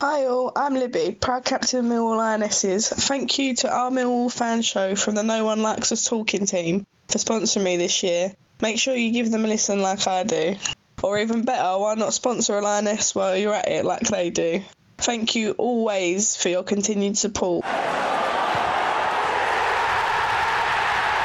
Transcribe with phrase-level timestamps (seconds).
[0.00, 2.88] Hi all, I'm Libby, proud captain of Millwall Lionesses.
[2.88, 6.86] Thank you to our Millwall fan show from the No One Likes Us Talking team
[7.08, 8.32] for sponsoring me this year.
[8.62, 10.54] Make sure you give them a listen like I do.
[11.02, 14.62] Or even better, why not sponsor a Lioness while you're at it like they do?
[14.98, 17.64] Thank you always for your continued support.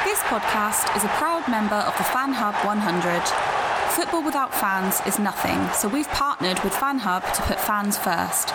[0.02, 3.53] This podcast is a proud member of the Fan Hub 100.
[3.94, 8.48] Football without fans is nothing, so we've partnered with FanHub to put fans first.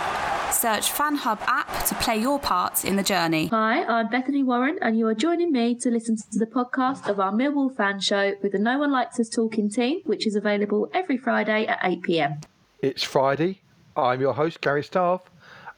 [0.52, 3.46] Search FanHub app to play your part in the journey.
[3.46, 7.18] Hi, I'm Bethany Warren, and you are joining me to listen to the podcast of
[7.18, 10.90] our Millwall fan show with the No One Likes Us Talking team, which is available
[10.92, 12.40] every Friday at 8 pm.
[12.80, 13.62] It's Friday.
[13.96, 15.22] I'm your host, Gary Staff,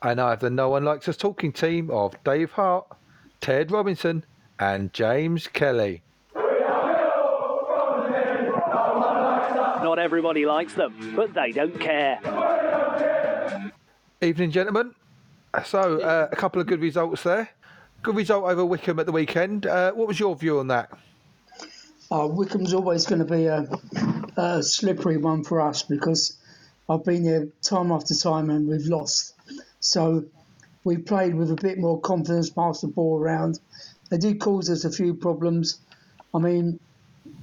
[0.02, 2.86] and I have the No One Likes Us Talking team of Dave Hart,
[3.40, 4.24] Ted Robinson,
[4.58, 6.02] and James Kelly.
[9.92, 12.18] Not everybody likes them, but they don't care.
[14.22, 14.94] Evening, gentlemen.
[15.66, 17.50] So, uh, a couple of good results there.
[18.02, 19.66] Good result over Wycombe at the weekend.
[19.66, 20.88] Uh, what was your view on that?
[22.10, 23.68] Uh, Wycombe's always going to be a,
[24.38, 26.38] a, slippery one for us because
[26.88, 29.34] I've been there time after time and we've lost.
[29.80, 30.24] So
[30.84, 33.60] we played with a bit more confidence, passed the ball around.
[34.08, 35.80] They did cause us a few problems.
[36.32, 36.80] I mean,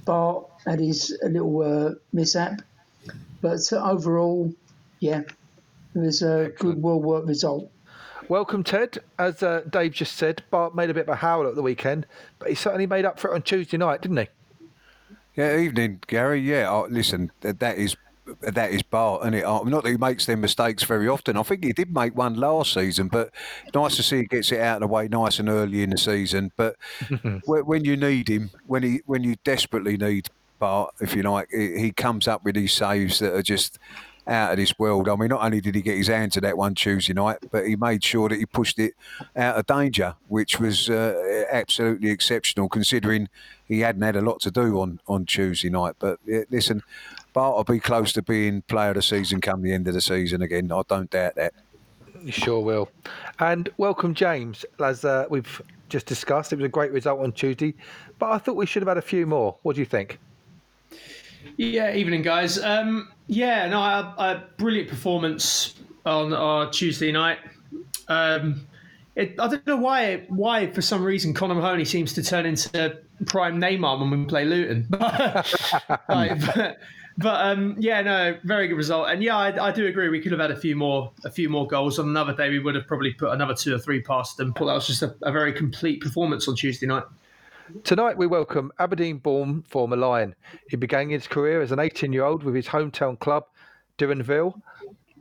[0.04, 2.62] Bart had his a little uh, mishap,
[3.40, 4.52] but overall,
[5.00, 5.20] yeah,
[5.94, 7.70] it was a good, well worked result.
[8.28, 8.98] Welcome, Ted.
[9.18, 12.06] As uh, Dave just said, Bart made a bit of a howl at the weekend,
[12.38, 14.28] but he certainly made up for it on Tuesday night, didn't he?
[15.34, 16.40] Yeah, evening, Gary.
[16.40, 17.96] Yeah, oh, listen, that is
[18.40, 19.44] that is Bart, and it?
[19.44, 21.36] Uh, not that he makes them mistakes very often.
[21.36, 23.30] I think he did make one last season, but
[23.74, 25.98] nice to see he gets it out of the way nice and early in the
[25.98, 26.52] season.
[26.56, 26.76] But
[27.44, 31.92] when you need him, when he when you desperately need Bart, if you like, he
[31.92, 33.78] comes up with these saves that are just
[34.26, 35.08] out of this world.
[35.08, 37.66] I mean, not only did he get his hand to that one Tuesday night, but
[37.66, 38.94] he made sure that he pushed it
[39.34, 43.28] out of danger, which was uh, absolutely exceptional considering
[43.64, 45.96] he hadn't had a lot to do on, on Tuesday night.
[45.98, 46.20] But
[46.50, 46.82] listen,
[47.32, 50.00] Bart will be close to being player of the season come the end of the
[50.00, 50.70] season again.
[50.72, 51.54] I don't doubt that.
[52.22, 52.90] You sure will.
[53.38, 54.64] And welcome, James.
[54.78, 57.74] As uh, we've just discussed, it was a great result on Tuesday,
[58.18, 59.56] but I thought we should have had a few more.
[59.62, 60.18] What do you think?
[61.56, 62.62] Yeah, evening, guys.
[62.62, 65.74] Um, yeah, no, a, a brilliant performance
[66.04, 67.38] on our Tuesday night.
[68.08, 68.66] Um,
[69.16, 70.24] it, I don't know why.
[70.28, 74.44] Why for some reason Connor Mahoney seems to turn into prime Neymar when we play
[74.44, 74.86] Luton.
[74.90, 76.78] but,
[77.20, 79.08] but um, yeah, no, very good result.
[79.08, 80.08] And yeah, I, I, do agree.
[80.08, 82.48] We could have had a few more, a few more goals on another day.
[82.48, 84.52] We would have probably put another two or three past them.
[84.56, 87.04] But that was just a, a very complete performance on Tuesday night.
[87.84, 90.34] Tonight we welcome Aberdeen-born former Lion.
[90.68, 93.44] He began his career as an 18-year-old with his hometown club,
[93.98, 94.60] Deveronvale,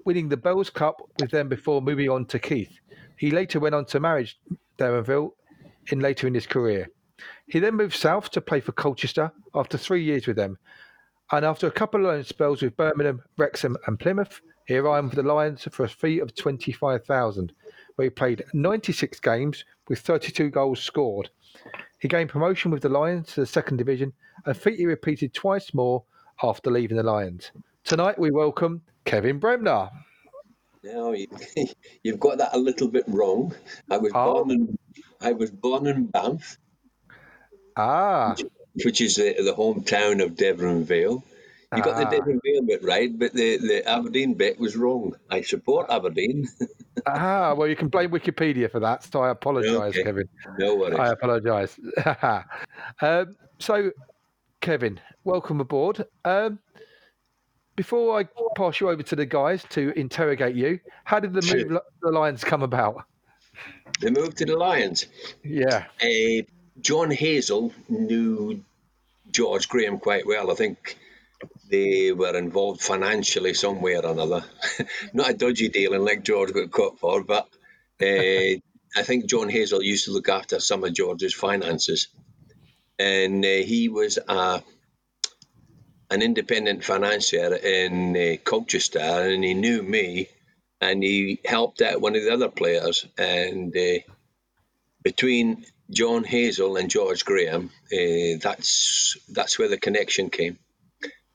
[0.06, 2.80] winning the Bells Cup with them before moving on to Keith.
[3.18, 4.32] He later went on to marry
[4.78, 5.34] Deveronvale
[5.92, 6.90] in later in his career.
[7.48, 10.58] He then moved south to play for Colchester after three years with them.
[11.32, 15.16] And after a couple of loan spells with Birmingham, Wrexham, and Plymouth, he arrived with
[15.16, 17.54] the Lions for a fee of 25000
[17.96, 21.30] where he played 96 games with 32 goals scored.
[22.00, 24.14] He gained promotion with the Lions to the second division,
[24.46, 26.04] a feat he repeated twice more
[26.42, 27.52] after leaving the Lions.
[27.84, 29.90] Tonight we welcome Kevin Bremner.
[30.84, 31.28] No, you,
[32.06, 33.54] have got that a little bit wrong.
[33.92, 34.34] I was oh.
[34.34, 34.78] born in
[35.20, 36.58] I was born in Banff.
[37.76, 38.36] Ah.
[38.84, 41.24] Which, is the, the hometown of Deveronvale.
[41.76, 42.10] You got ah.
[42.10, 45.16] the Devon Vale bit right, but the, the Aberdeen bit was wrong.
[45.30, 46.48] I support Aberdeen.
[47.06, 50.04] ah, well, you can blame Wikipedia for that, so I apologise, okay.
[50.04, 50.28] Kevin.
[50.58, 50.98] No worries.
[50.98, 51.80] I apologise.
[53.02, 53.92] um, so,
[54.62, 56.08] Kevin, welcome aboard.
[56.26, 56.58] Um,
[57.76, 61.70] before I pass you over to the guys to interrogate you, how did the move
[61.70, 63.04] to the Lions come about?
[64.02, 65.06] The move to the Lions?
[65.44, 65.86] Yeah.
[66.02, 66.44] Uh,
[66.82, 68.64] John Hazel knew
[69.32, 70.52] George Graham quite well.
[70.52, 70.98] I think
[71.70, 74.44] they were involved financially some way or another.
[75.14, 77.48] Not a dodgy dealing like George got caught for, but
[78.02, 78.60] uh,
[78.96, 82.08] I think John Hazel used to look after some of George's finances.
[82.98, 84.62] And uh, he was a,
[86.10, 90.28] an independent financier in uh, Colchester, and he knew me
[90.82, 93.06] and he helped out one of the other players.
[93.18, 93.76] And
[95.04, 100.60] between John Hazel and George Graham, uh, that's that's where the connection came.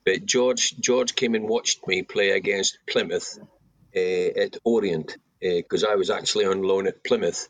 [0.05, 3.39] But George George came and watched me play against Plymouth
[3.97, 7.49] uh, at Orient because I was actually on loan at Plymouth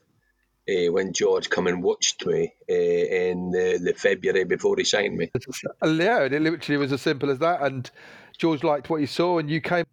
[0.69, 5.17] uh, when George come and watched me uh, in the, the, February before he signed
[5.17, 5.31] me.
[5.85, 7.63] Yeah, it literally was as simple as that.
[7.63, 7.91] And
[8.39, 9.85] George liked what he saw, and you came.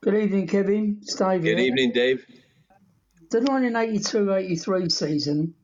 [0.00, 0.98] Good evening, Kevin.
[1.02, 1.42] Steve.
[1.42, 2.24] Good evening, Dave.
[3.30, 5.54] The 1982-83 season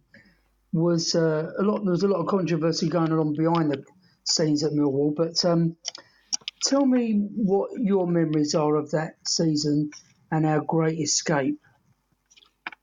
[0.73, 1.83] was uh, a lot.
[1.83, 3.85] There was a lot of controversy going on behind the
[4.25, 5.15] scenes at Millwall.
[5.15, 5.77] But um,
[6.65, 9.91] tell me what your memories are of that season
[10.31, 11.59] and our great escape.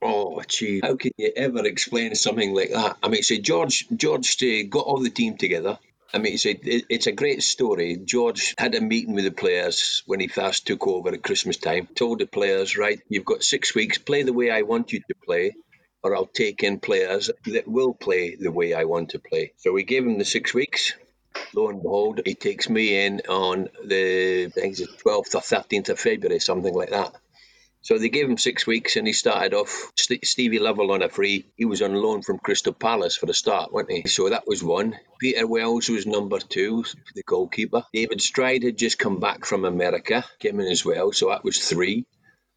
[0.01, 2.98] Oh, gee, how can you ever explain something like that?
[3.01, 5.80] I mean, say George George uh, got all the team together.
[6.13, 7.98] I mean, say it, it's a great story.
[7.98, 11.88] George had a meeting with the players when he first took over at Christmas time.
[11.95, 13.98] Told the players, right, you've got six weeks.
[13.98, 15.56] Play the way I want you to play,
[16.04, 19.54] or I'll take in players that will play the way I want to play.
[19.58, 20.94] So we gave him the six weeks.
[21.54, 25.90] Lo and behold, he takes me in on the I think it's 12th or 13th
[25.90, 27.14] of February, something like that.
[27.82, 31.46] So they gave him six weeks and he started off Stevie Lovell on a free.
[31.56, 34.10] He was on loan from Crystal Palace for the start, wasn't he?
[34.10, 35.00] So that was one.
[35.20, 36.84] Peter Wells was number two,
[37.16, 37.84] the goalkeeper.
[37.94, 41.14] David Stride had just come back from America, came in as well.
[41.14, 42.06] So that was three.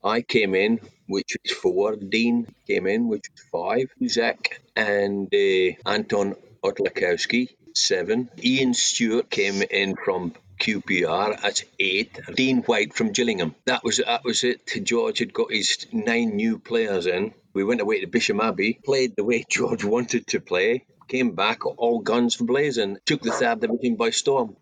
[0.02, 1.97] I came in, which was four.
[1.97, 3.91] Dean came in, which was five.
[4.08, 8.31] Zach and uh, Anton Otulakowski, seven.
[8.43, 11.41] Ian Stewart came in from QPR.
[11.41, 12.19] That's eight.
[12.35, 13.55] Dean White from Gillingham.
[13.64, 14.67] That was that was it.
[14.85, 17.35] George had got his nine new players in.
[17.53, 21.67] We went away to Bisham Abbey, played the way George wanted to play, came back
[21.67, 24.56] all guns blazing, took the third division by storm.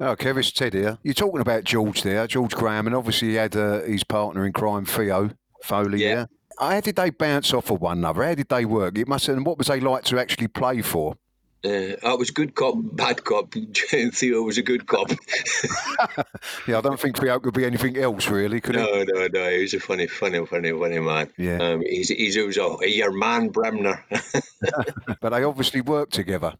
[0.00, 0.98] Oh, Kev, it's Ted here.
[1.02, 4.52] You're talking about George there, George Graham, and obviously he had uh, his partner in
[4.52, 5.30] crime, Theo
[5.62, 6.02] Foley.
[6.02, 6.14] Yeah.
[6.14, 6.28] There.
[6.58, 8.24] How did they bounce off of one another?
[8.24, 8.98] How did they work?
[8.98, 9.28] It must.
[9.28, 11.16] And what was they like to actually play for?
[11.64, 13.54] Uh, I was good cop, bad cop.
[13.54, 15.10] Theo was a good cop.
[16.68, 19.04] yeah, I don't think Theo could be anything else, really, could no, he?
[19.04, 19.50] No, no, no.
[19.50, 21.30] He's a funny, funny, funny, funny man.
[21.38, 21.58] Yeah.
[21.62, 24.04] Um, he's, he's, he's a, your man, Bremner.
[25.20, 26.54] but they obviously worked together.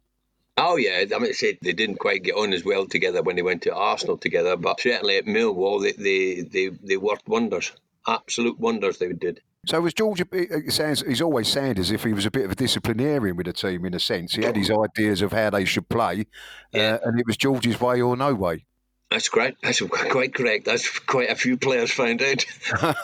[0.57, 3.41] Oh yeah, I mean, say they didn't quite get on as well together when they
[3.41, 7.73] went to Arsenal together, but certainly at Millwall they they they, they worked wonders,
[8.07, 9.41] absolute wonders they did.
[9.65, 10.23] So was George?
[10.31, 13.47] It sounds he's always sounded as if he was a bit of a disciplinarian with
[13.47, 14.35] the team in a sense.
[14.35, 16.27] He had his ideas of how they should play,
[16.71, 16.99] yeah.
[17.03, 18.65] uh, and it was George's way or no way.
[19.11, 19.55] That's great.
[19.61, 20.65] That's quite correct.
[20.65, 22.45] That's quite a few players found out.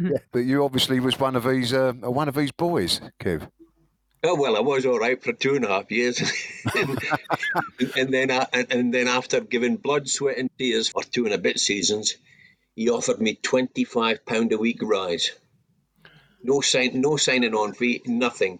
[0.00, 3.48] yeah, but you obviously was one of these uh, one of these boys, Kev.
[4.24, 6.20] Oh well, I was all right for two and a half years,
[6.74, 6.98] and,
[7.96, 11.34] and, then uh, and, and then after giving blood, sweat, and tears for two and
[11.34, 12.16] a bit seasons,
[12.74, 15.30] he offered me twenty five pound a week rise.
[16.42, 18.58] No sign, no signing on fee, nothing.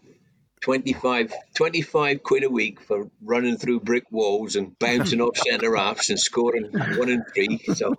[0.61, 6.11] 25, 25 quid a week for running through brick walls and bouncing off centre halves
[6.11, 7.61] and scoring one and three.
[7.75, 7.95] So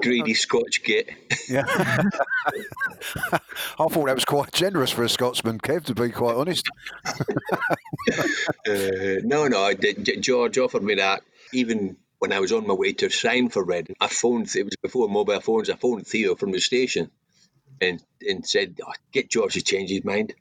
[0.00, 1.10] greedy Scotch git.
[1.48, 1.64] Yeah.
[1.68, 2.10] I
[3.88, 6.68] thought that was quite generous for a Scotsman, Kev, to be quite honest.
[7.06, 7.14] uh,
[9.22, 10.22] no, no, I did.
[10.22, 11.22] George offered me that
[11.52, 14.76] even when I was on my way to sign for Red, I phoned, it was
[14.80, 17.10] before mobile phones, I phoned Theo from the station
[17.82, 20.34] and and said, oh, get George to change his mind.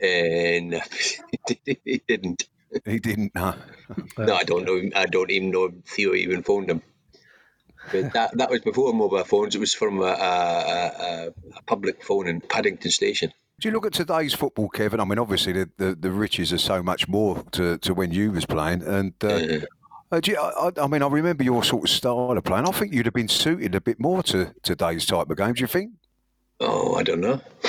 [0.00, 0.80] And
[1.64, 2.48] he didn't.
[2.84, 3.54] He didn't, no.
[4.18, 4.90] no, I don't know.
[4.96, 6.82] I don't even know Theo even phoned him.
[7.92, 9.54] But that, that was before mobile phones.
[9.54, 13.32] It was from a, a, a public phone in Paddington Station.
[13.60, 15.00] Do you look at today's football, Kevin?
[15.00, 18.32] I mean, obviously the, the, the riches are so much more to, to when you
[18.32, 19.60] was playing, and uh,
[20.12, 22.68] uh, you, I, I, mean, I remember your sort of style of playing.
[22.68, 25.54] I think you'd have been suited a bit more to today's type of game.
[25.54, 25.92] Do you think?
[26.58, 27.40] Oh, I don't know.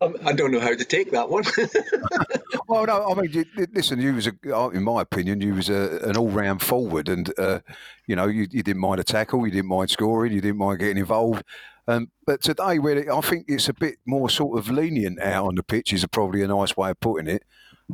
[0.00, 1.44] I don't know how to take that one.
[2.68, 3.44] well, no, I mean,
[3.74, 7.30] listen, you was a, uh, in my opinion, you was a, an all-round forward, and
[7.38, 7.60] uh,
[8.06, 10.78] you know, you, you, didn't mind a tackle, you didn't mind scoring, you didn't mind
[10.78, 11.44] getting involved.
[11.86, 15.54] Um, but today, where I think it's a bit more sort of lenient out on
[15.54, 17.42] the pitch, is probably a nice way of putting it.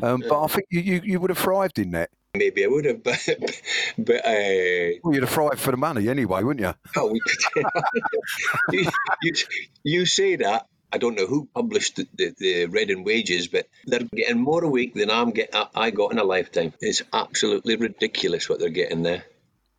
[0.03, 2.11] Um, but I think you, you, you would have thrived in that.
[2.37, 3.29] Maybe I would have, but
[3.99, 6.75] but uh, well, you'd have thrived for the money anyway, wouldn't you?
[6.97, 7.65] Oh, we could.
[8.73, 8.91] you,
[9.23, 9.33] you,
[9.85, 10.67] you, say that.
[10.93, 14.69] I don't know who published the, the, the Reading wages, but they're getting more a
[14.69, 16.73] week than I'm get, I got in a lifetime.
[16.81, 19.25] It's absolutely ridiculous what they're getting there.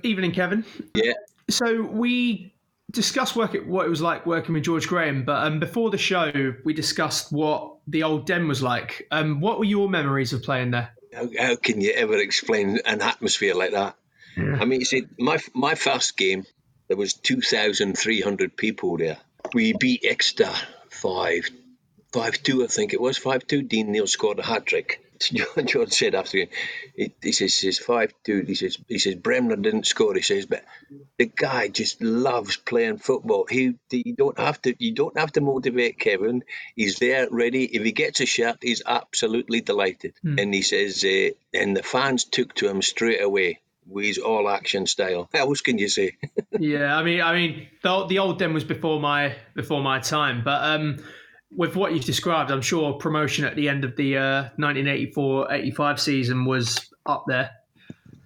[0.03, 0.65] Evening, Kevin.
[0.93, 1.13] Yeah.
[1.49, 2.53] So we
[2.91, 6.53] discussed work what it was like working with George Graham, but um, before the show,
[6.63, 9.07] we discussed what the old den was like.
[9.11, 10.91] Um, what were your memories of playing there?
[11.15, 13.95] How, how can you ever explain an atmosphere like that?
[14.35, 14.57] Yeah.
[14.59, 16.45] I mean, you see, my my first game,
[16.87, 19.17] there was 2,300 people there.
[19.53, 20.51] We beat Exeter
[20.89, 21.49] 5
[22.11, 23.61] 5 2, I think it was 5 2.
[23.63, 25.04] Dean Neal scored a hat trick.
[25.65, 26.45] George said after
[26.95, 28.43] he, he says, says 5 2.
[28.47, 30.13] He says, he says, Bremner didn't score.
[30.13, 30.63] He says, but
[31.17, 33.45] the guy just loves playing football.
[33.49, 36.43] He, you don't have to, you don't have to motivate Kevin.
[36.75, 37.65] He's there ready.
[37.65, 40.13] If he gets a shot, he's absolutely delighted.
[40.21, 40.39] Hmm.
[40.39, 44.49] And he says, uh, and the fans took to him straight away with his all
[44.49, 45.29] action style.
[45.31, 46.17] What else can you say?
[46.59, 50.41] yeah, I mean, I mean, the, the old den was before my before my time,
[50.43, 50.97] but um,
[51.55, 56.45] with what you've described, I'm sure promotion at the end of the uh, 1984-85 season
[56.45, 57.51] was up there.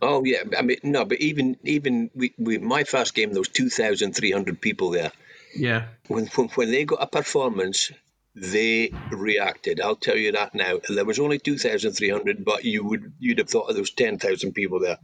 [0.02, 3.50] Oh yeah, I mean no, but even even we, we my first game there was
[3.50, 5.12] two thousand three hundred people there.
[5.54, 5.88] Yeah.
[6.08, 7.92] When, when when they got a performance,
[8.34, 9.82] they reacted.
[9.82, 10.80] I'll tell you that now.
[10.88, 13.92] There was only two thousand three hundred, but you would you'd have thought there was
[13.92, 15.00] ten thousand people there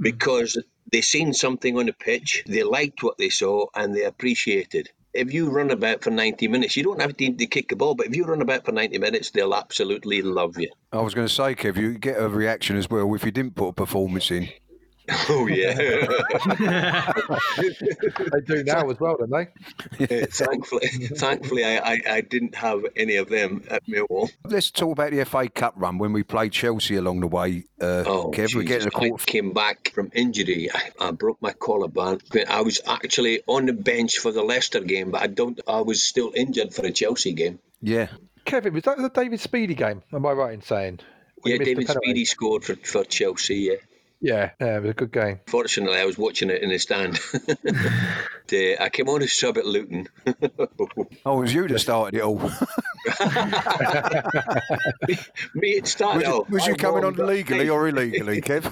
[0.00, 0.56] because
[0.90, 4.90] they seen something on the pitch, they liked what they saw, and they appreciated.
[5.14, 7.94] If you run about for 90 minutes, you don't have to, to kick the ball,
[7.94, 10.70] but if you run about for 90 minutes, they'll absolutely love you.
[10.90, 13.54] I was going to say, Kev, you get a reaction as well if you didn't
[13.54, 14.48] put a performance in.
[15.28, 15.74] Oh, yeah.
[17.58, 20.26] they do now as well, don't they?
[20.26, 24.30] Thankfully, thankfully I, I, I didn't have any of them at Millwall.
[24.44, 27.64] Let's talk about the FA Cup run when we played Chelsea along the way.
[27.80, 28.68] Uh, Oh, Kev, we Jesus.
[28.68, 29.24] getting a I quarter.
[29.26, 30.68] came back from injury.
[30.72, 32.20] I, I broke my collarbone.
[32.32, 35.60] But I was actually on the bench for the Leicester game, but I don't.
[35.66, 37.58] I was still injured for the Chelsea game.
[37.80, 38.08] Yeah.
[38.44, 40.02] Kevin, was that the David Speedie game?
[40.12, 41.00] Am I right in saying?
[41.42, 41.88] When yeah, he David?
[41.88, 43.56] Speedie scored for, for Chelsea.
[43.56, 43.74] Yeah.
[44.24, 45.40] Yeah, yeah, it was a good game.
[45.48, 47.18] Fortunately, I was watching it in the stand.
[48.48, 50.08] The- I came on as sub at Luton.
[51.24, 52.38] Oh, it was you that started it all.
[55.54, 57.26] Me, it started was you, was you coming on warmed up.
[57.28, 58.70] legally or illegally, Kev?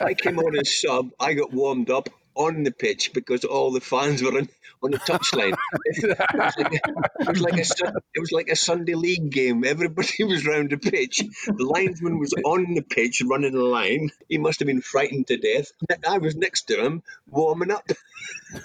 [0.00, 1.10] I came on as sub.
[1.20, 4.48] I got warmed up on the pitch because all the fans were in,
[4.82, 5.56] on the touchline.
[5.84, 6.80] it, was like a,
[7.20, 9.64] it was like a it was like a Sunday league game.
[9.64, 11.22] Everybody was round the pitch.
[11.46, 14.10] The linesman was on the pitch running the line.
[14.28, 15.72] He must have been frightened to death.
[16.06, 17.88] I was next to him warming up.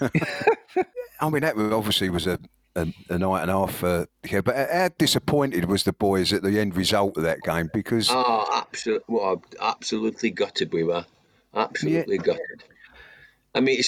[1.20, 2.38] I mean, that obviously was a,
[2.74, 3.82] a, a night and a half.
[3.82, 7.70] Uh, yeah, but how disappointed was the boys at the end result of that game?
[7.72, 9.04] Because Oh, absolutely!
[9.08, 11.04] Well, absolutely gutted we were.
[11.54, 12.64] Absolutely gutted.
[13.56, 13.80] I mean,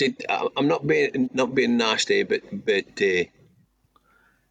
[0.57, 3.25] I'm not being not being nasty, but but uh,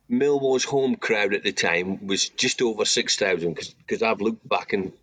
[0.09, 4.73] Millwall's home crowd at the time was just over six thousand because I've looked back
[4.73, 4.93] and,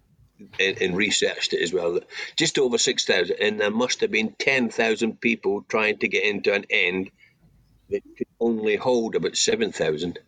[0.60, 1.98] and and researched it as well.
[2.36, 6.24] Just over six thousand, and there must have been ten thousand people trying to get
[6.24, 7.10] into an end
[7.90, 10.20] that could only hold about seven thousand.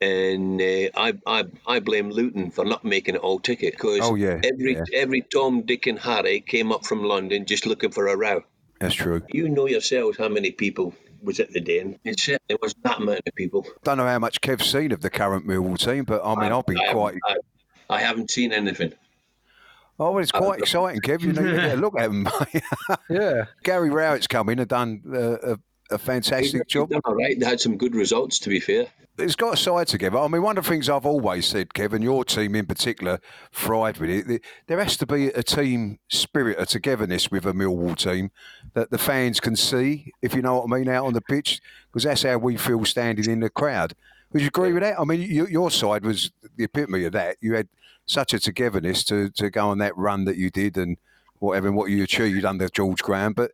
[0.00, 4.14] And uh, I, I I blame Luton for not making it all ticket because Oh,
[4.14, 4.84] yeah, every yeah.
[4.92, 8.42] every Tom, Dick, and Harry came up from London just looking for a row.
[8.78, 9.22] that's true.
[9.32, 11.98] You know yourselves how many people was at the den.
[12.04, 13.66] It certainly was that amount of people.
[13.84, 16.66] Don't know how much Kev's seen of the current Millwall team, but I mean, I've
[16.66, 17.14] been I quite.
[17.26, 17.44] Haven't,
[17.88, 18.92] I, I haven't seen anything.
[19.98, 21.22] Oh, well, it's quite exciting, Kev.
[21.22, 22.28] You need to get a look at him.
[23.08, 23.44] yeah.
[23.62, 25.58] Gary Rowett's come in and done uh, a,
[25.90, 26.92] a fantastic job.
[27.04, 28.38] All right, they had some good results.
[28.40, 28.86] To be fair,
[29.18, 30.18] It's got a side together.
[30.18, 33.18] I mean, one of the things I've always said, Kevin, your team in particular,
[33.50, 34.42] fried with it.
[34.66, 38.30] There has to be a team spirit, a togetherness with a Millwall team
[38.74, 41.62] that the fans can see, if you know what I mean, out on the pitch,
[41.90, 43.94] because that's how we feel standing in the crowd.
[44.32, 45.00] Would you agree with that?
[45.00, 47.36] I mean, you, your side was the epitome of that.
[47.40, 47.68] You had
[48.04, 50.98] such a togetherness to, to go on that run that you did and
[51.38, 53.32] whatever, and what you achieved under George Graham.
[53.32, 53.52] But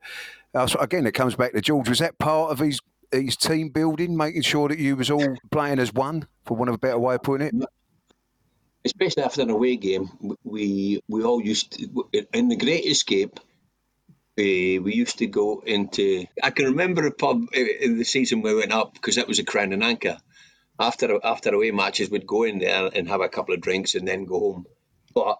[0.54, 1.88] uh, again, it comes back to George.
[1.88, 2.80] Was that part of his
[3.10, 6.74] his team building, making sure that you was all playing as one, for want of
[6.76, 7.54] a better way of putting it?
[8.84, 10.10] especially after an away game,
[10.44, 13.38] we we all used to, in the Great Escape.
[14.36, 16.24] We, we used to go into.
[16.42, 19.38] I can remember a pub uh, in the season we went up because that was
[19.38, 20.18] a Crown and Anchor.
[20.78, 24.08] After after away matches, we'd go in there and have a couple of drinks and
[24.08, 24.66] then go home.
[25.14, 25.38] But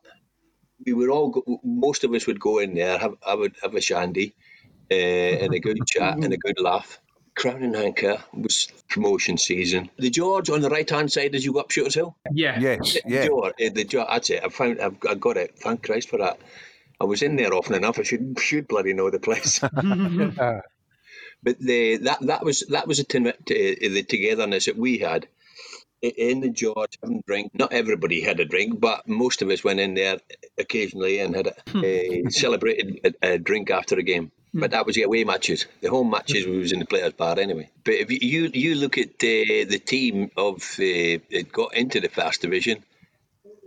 [0.84, 3.80] we were all most of us would go in there, have I would have a
[3.80, 4.34] shandy,
[4.92, 7.00] uh, and a good chat and a good laugh.
[7.34, 9.90] Crown and Anchor was promotion season.
[9.96, 12.14] The George on the right hand side as you go up Shooters Hill.
[12.30, 12.58] Yeah.
[12.60, 13.26] Yes, The yeah.
[13.26, 14.44] George, uh, the George, that's it.
[14.44, 15.58] I found, I've, I got it.
[15.58, 16.38] Thank Christ for that.
[17.00, 17.98] I was in there often enough.
[17.98, 19.58] I should should bloody know the place.
[21.42, 25.26] but the that that was that was a tin- t- the togetherness that we had
[26.00, 27.50] in the George having a drink.
[27.54, 30.18] Not everybody had a drink, but most of us went in there
[30.58, 34.30] occasionally and had a, a celebrated a, a drink after a game.
[34.54, 35.66] But that was the away matches.
[35.80, 37.70] The home matches we was in the players' bar anyway.
[37.84, 42.08] But if you you look at uh, the team of uh, that got into the
[42.10, 42.84] first division,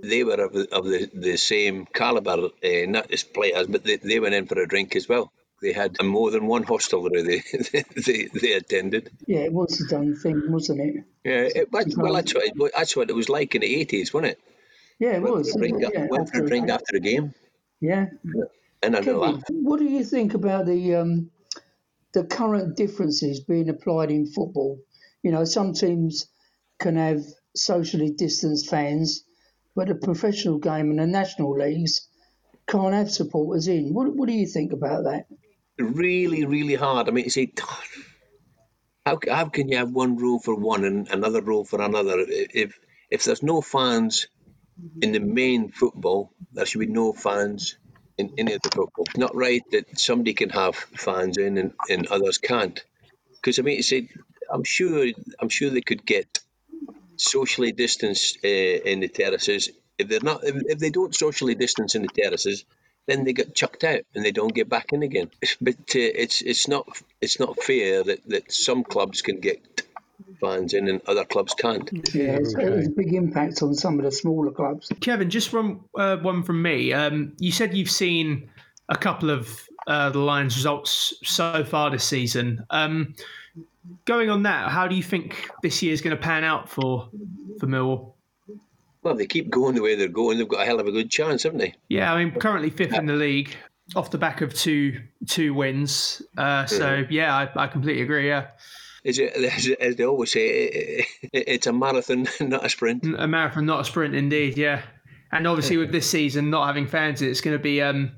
[0.03, 3.97] they were of, the- of the, the same caliber, uh, not as players, but they,
[3.97, 5.31] they went in for a drink as well.
[5.61, 9.09] they had more than one hostelry they, they, they attended.
[9.25, 11.03] Yeah, it was a done thing, wasn't it?
[11.23, 14.13] Yeah, it, well, well, that's what, it, that's what it was like in the 80s,
[14.13, 14.39] wasn't it?
[14.99, 15.51] Yeah, it Went was.
[15.51, 17.33] for a drink, yeah, went for a drink after a game.
[17.81, 18.05] Yeah.
[18.85, 21.31] And I know what do you think about the um,
[22.13, 24.79] the current differences being applied in football?
[25.23, 26.27] You know, some teams
[26.79, 27.23] can have
[27.55, 29.23] socially distanced fans,
[29.75, 32.07] but the professional game and the national leagues
[32.67, 33.93] can't have supporters in.
[33.93, 35.25] What What do you think about that?
[35.77, 37.07] really, really hard.
[37.07, 37.51] I mean, you say,
[39.05, 42.15] how, how can you have one rule for one and another rule for another?
[42.27, 44.27] If if there's no fans
[45.01, 47.77] in the main football, there should be no fans
[48.17, 49.05] in any of the football.
[49.07, 52.81] It's not right that somebody can have fans in and, and others can't.
[53.35, 54.09] Because I mean, say,
[54.51, 55.07] I'm sure,
[55.39, 56.39] I'm sure they could get
[57.17, 59.69] socially distanced uh, in the terraces.
[59.97, 62.65] If they're not, if, if they don't socially distance in the terraces,
[63.07, 65.29] then they get chucked out and they don't get back in again.
[65.61, 66.87] But uh, it's it's not
[67.21, 69.74] it's not fair that, that some clubs can get
[70.39, 71.89] fans in and other clubs can't.
[72.13, 74.91] Yeah, it's, it's a big impact on some of the smaller clubs.
[75.01, 76.93] Kevin, just one uh, one from me.
[76.93, 78.49] Um, you said you've seen
[78.89, 82.65] a couple of uh, the Lions' results so far this season.
[82.69, 83.15] Um,
[84.05, 87.09] going on that, how do you think this year is going to pan out for
[87.59, 88.13] for Millwall?
[89.03, 90.91] Well, if they keep going the way they're going, they've got a hell of a
[90.91, 91.75] good chance, haven't they?
[91.89, 93.55] Yeah, I mean, currently fifth in the league,
[93.95, 96.21] off the back of two two wins.
[96.37, 98.27] Uh, so yeah, I, I completely agree.
[98.27, 102.69] Yeah, Is it, as, as they always say, it, it, it's a marathon, not a
[102.69, 103.05] sprint.
[103.17, 104.57] a marathon, not a sprint, indeed.
[104.57, 104.81] Yeah,
[105.31, 108.11] and obviously with this season not having fans, it's going to be um,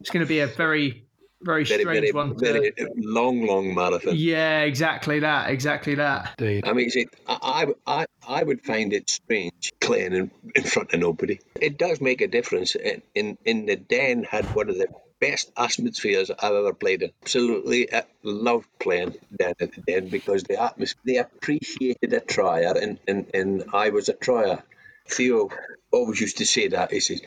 [0.00, 1.04] it's going to be a very
[1.40, 2.36] very Very, strange very, one.
[2.36, 4.14] to- long, long marathon.
[4.16, 5.50] Yeah, exactly that.
[5.50, 6.34] Exactly that.
[6.40, 10.98] I mean, see, I, I, I would find it strange playing in, in front of
[10.98, 11.38] nobody.
[11.60, 12.74] It does make a difference.
[12.74, 14.88] In, in, in the Den had one of the
[15.20, 17.10] best atmospheres I've ever played in.
[17.22, 22.74] Absolutely uh, loved playing down at the Den because the atmosphere, they appreciated a trier,
[22.80, 24.62] and, and, and I was a trier.
[25.08, 25.48] Theo
[25.90, 26.92] always used to say that.
[26.92, 27.22] He says,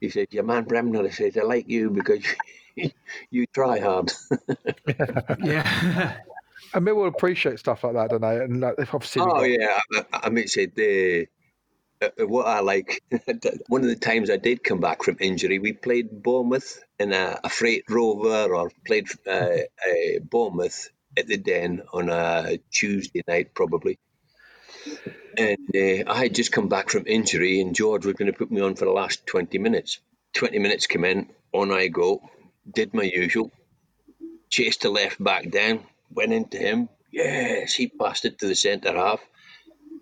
[0.00, 2.24] he said, your man Bremner, he says, I like you because
[2.74, 2.90] you,
[3.30, 4.12] you try hard.
[5.42, 6.16] yeah.
[6.74, 8.38] And Millwall appreciate stuff like that, don't they?
[8.38, 11.28] And like, obviously Oh got- yeah, I, I mean, say the
[12.02, 13.02] uh, what I like.
[13.68, 17.38] one of the times I did come back from injury, we played Bournemouth in a,
[17.44, 19.58] a freight rover, or played uh,
[20.22, 23.98] Bournemouth at the Den on a Tuesday night, probably.
[25.38, 28.50] And uh, I had just come back from injury, and George was going to put
[28.50, 29.98] me on for the last twenty minutes.
[30.32, 32.22] Twenty minutes come in, on I go,
[32.70, 33.50] did my usual,
[34.50, 35.80] chased the left back down,
[36.10, 36.88] went into him.
[37.12, 39.20] Yes, he passed it to the centre half.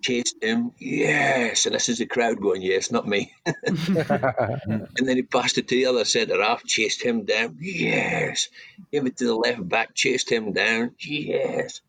[0.05, 0.71] Chased him.
[0.77, 3.33] Yes, and this is the crowd going, yes, not me.
[3.45, 7.57] and then he passed it to the other centre half, chased him down.
[7.59, 8.49] Yes.
[8.91, 10.91] Gave it to the left back, chased him down.
[10.99, 11.81] Yes.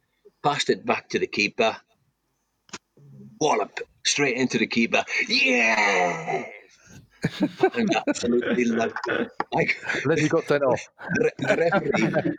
[0.43, 1.77] Passed it back to the keeper.
[3.39, 5.05] Wallop straight into the keeper.
[5.29, 6.49] Yes.
[7.75, 9.29] and absolutely loved it.
[9.53, 9.77] Like,
[10.07, 10.89] then you got sent off.
[11.17, 12.37] the, the referee,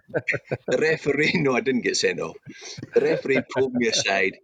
[0.65, 2.35] the referee, no, I didn't get sent off.
[2.95, 4.37] The referee pulled me aside.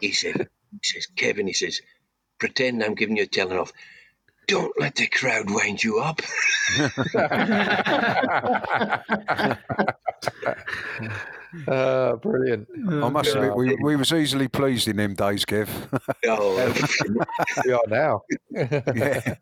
[0.00, 1.80] He said, he says, Kevin, he says,
[2.38, 3.72] pretend I'm giving you a telling off.
[4.48, 6.20] Don't let the crowd wind you up.
[11.66, 12.68] Uh, brilliant.
[12.88, 15.68] I must admit, we, we was easily pleased in them days, Kev.
[16.26, 16.74] Oh,
[17.64, 18.22] we are now.
[18.50, 19.34] yeah.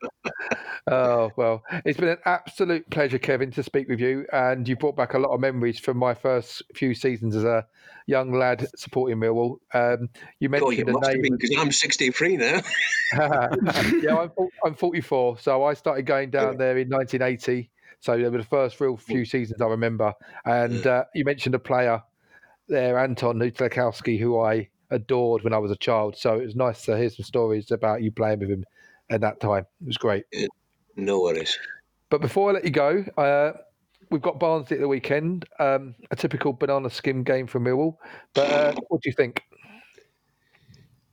[0.90, 4.97] oh well, it's been an absolute pleasure, Kevin, to speak with you, and you brought
[4.97, 7.66] back a lot of memories from my first few seasons as a
[8.07, 9.59] young lad supporting Millwall.
[9.75, 11.23] Um, you God, you mentioned the must name.
[11.23, 12.61] because I'm 63 now.
[13.14, 14.31] yeah, I'm,
[14.64, 17.71] I'm 44, so I started going down there in 1980.
[18.07, 20.14] So they were the first real few seasons I remember.
[20.45, 22.01] And uh, you mentioned a player
[22.69, 26.16] there, Anton Otulakowski, who I adored when I was a child.
[26.16, 28.64] So it was nice to hear some stories about you playing with him
[29.11, 29.66] at that time.
[29.81, 30.23] It was great.
[30.95, 31.59] No worries.
[32.09, 33.55] But before I let you go, uh,
[34.12, 35.45] we've got Barnsley at the weekend.
[35.59, 37.97] Um, a typical banana skim game for Millwall.
[38.35, 39.42] But uh, what do you think?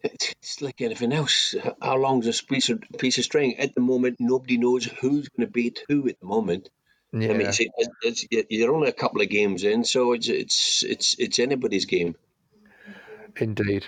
[0.03, 1.55] It's like anything else.
[1.81, 3.57] How long's a piece of, piece of string?
[3.57, 6.69] At the moment, nobody knows who's going to beat who at the moment.
[7.13, 7.47] I mean, Yeah.
[7.49, 11.37] it's, it's, it's, you're only a couple of games in, so it's it's it's it's
[11.39, 12.15] anybody's game.
[13.37, 13.85] Indeed.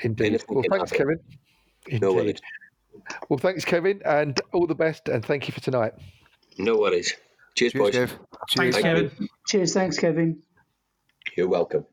[0.00, 0.42] Indeed.
[0.48, 1.18] Well, thanks, happen.
[1.88, 2.00] Kevin.
[2.00, 2.40] No worries.
[3.28, 5.92] Well, thanks, Kevin, and all the best, and thank you for tonight.
[6.58, 7.14] No worries.
[7.54, 7.94] Cheers, boys.
[7.94, 8.14] Thanks,
[8.56, 8.82] Thank you.
[8.82, 9.28] Kevin.
[9.48, 10.42] Cheers, thanks, Kevin.
[11.36, 11.86] You're welcome.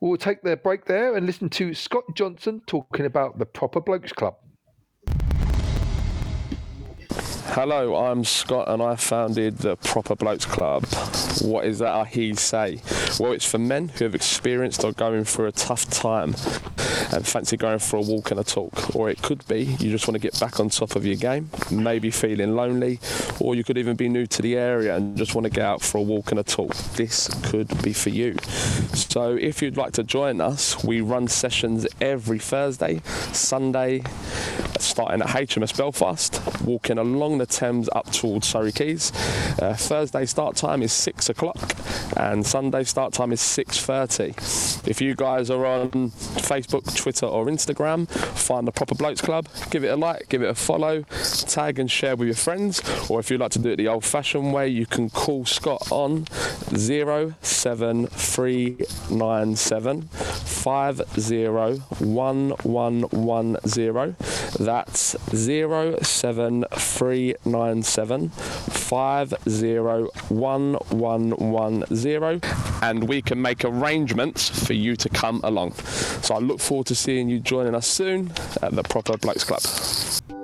[0.00, 4.12] We'll take the break there and listen to Scott Johnson talking about the Proper Blokes
[4.12, 4.36] Club.
[7.54, 10.86] Hello, I'm Scott and I founded the Proper Blokes Club.
[11.42, 12.80] What is that I hear say?
[13.20, 16.34] Well, it's for men who have experienced or going through a tough time
[17.12, 18.96] and fancy going for a walk and a talk.
[18.96, 21.50] Or it could be you just want to get back on top of your game,
[21.70, 23.00] maybe feeling lonely,
[23.38, 25.82] or you could even be new to the area and just want to get out
[25.82, 26.74] for a walk and a talk.
[26.96, 28.34] This could be for you.
[28.94, 34.04] So if you'd like to join us, we run sessions every Thursday, Sunday,
[34.78, 39.12] starting at HMS Belfast, walking along the Thames up towards Surrey Quays.
[39.60, 41.74] Uh, Thursday start time is six o'clock,
[42.16, 44.34] and Sunday start time is six thirty.
[44.88, 49.84] If you guys are on Facebook, Twitter, or Instagram, find the Proper Blokes Club, give
[49.84, 51.04] it a like, give it a follow,
[51.46, 52.82] tag and share with your friends.
[53.08, 56.26] Or if you'd like to do it the old-fashioned way, you can call Scott on
[56.74, 58.76] zero seven three
[59.10, 64.14] nine seven five zero one one one zero.
[64.58, 72.40] That's zero seven three nine seven five zero one one one zero,
[72.82, 75.72] and we can make arrangements for you to come along.
[75.74, 80.41] So I look forward to seeing you joining us soon at the Proper Blokes Club.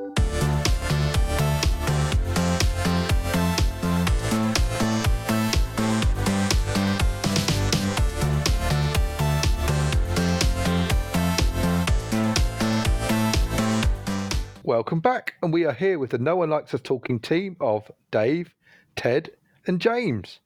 [14.68, 17.90] Welcome back, and we are here with the No One Likes Us Talking team of
[18.10, 18.54] Dave,
[18.96, 19.30] Ted,
[19.66, 20.40] and James.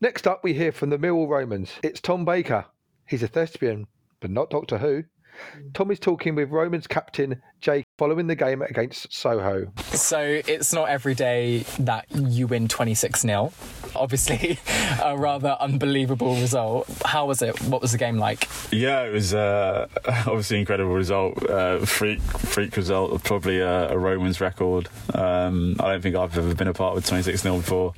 [0.00, 1.72] Next up, we hear from the Millwall Romans.
[1.82, 2.66] It's Tom Baker.
[3.08, 3.88] He's a thespian,
[4.20, 5.02] but not Doctor Who.
[5.74, 9.70] Tom is talking with Romans captain Jake following the game against Soho.
[9.92, 13.52] So it's not every day that you win 26 0.
[13.94, 14.58] Obviously,
[15.02, 16.88] a rather unbelievable result.
[17.04, 17.60] How was it?
[17.62, 18.48] What was the game like?
[18.72, 21.48] Yeah, it was uh, obviously an incredible result.
[21.48, 24.88] Uh, freak, freak result, probably a, a Romans record.
[25.14, 27.94] Um, I don't think I've ever been a part of 26 0 before.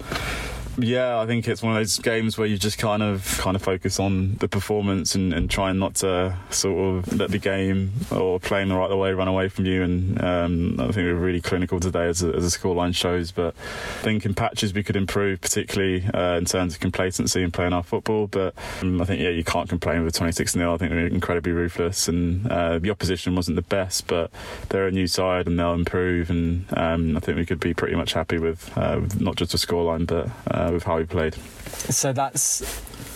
[0.79, 3.63] Yeah, I think it's one of those games where you just kind of kind of
[3.63, 8.69] focus on the performance and, and not to sort of let the game or playing
[8.69, 9.83] the right way run away from you.
[9.83, 13.33] And um, I think we were really clinical today, as, as the scoreline shows.
[13.33, 13.55] But
[13.99, 17.75] I think in patches we could improve, particularly uh, in terms of complacency and playing
[17.75, 18.27] our football.
[18.27, 21.53] But um, I think yeah, you can't complain with 26 0 I think they're incredibly
[21.53, 24.31] ruthless, and uh, the opposition wasn't the best, but
[24.71, 26.31] they're a new side and they'll improve.
[26.31, 29.53] And um, I think we could be pretty much happy with, uh, with not just
[29.53, 30.31] the scoreline, but
[30.63, 31.35] uh, with how he played.
[31.35, 32.61] So that's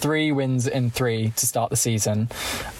[0.00, 2.28] three wins in three to start the season,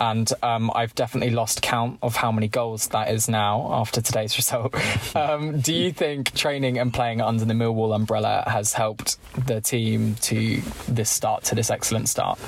[0.01, 4.37] and um, I've definitely lost count of how many goals that is now after today's
[4.39, 4.75] result.
[5.15, 10.17] Um, do you think training and playing under the Millwall umbrella has helped the team
[10.23, 12.39] to this start to this excellent start?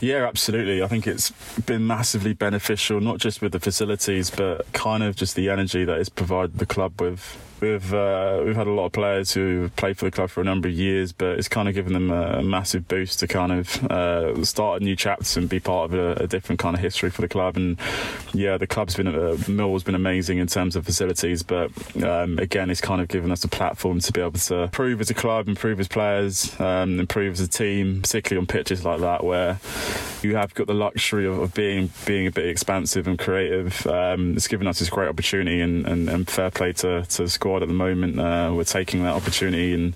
[0.00, 0.82] Yeah, absolutely.
[0.82, 1.30] I think it's
[1.64, 5.98] been massively beneficial, not just with the facilities, but kind of just the energy that
[5.98, 9.76] it's provided the club with We've uh, we've had a lot of players who have
[9.76, 12.10] played for the club for a number of years, but it's kind of given them
[12.10, 15.94] a, massive boost to kind of uh, start a new chapter and be part of
[15.94, 17.56] a, a, different kind of history for the club.
[17.56, 17.78] And
[18.34, 21.70] yeah, the club's been uh, Mill's been amazing in terms of facilities, but
[22.04, 25.08] um, again, it's kind of given us a platform to be able to improve as
[25.08, 29.24] a club, improve as players, um, improve as a team, particularly on pitches like that
[29.24, 29.58] where
[30.22, 33.86] you have got the luxury of, of being being a bit expansive and creative.
[33.86, 37.62] Um, it's given us this great opportunity, and, and, and fair play to to squad
[37.62, 38.18] at the moment.
[38.18, 39.94] Uh, we're taking that opportunity and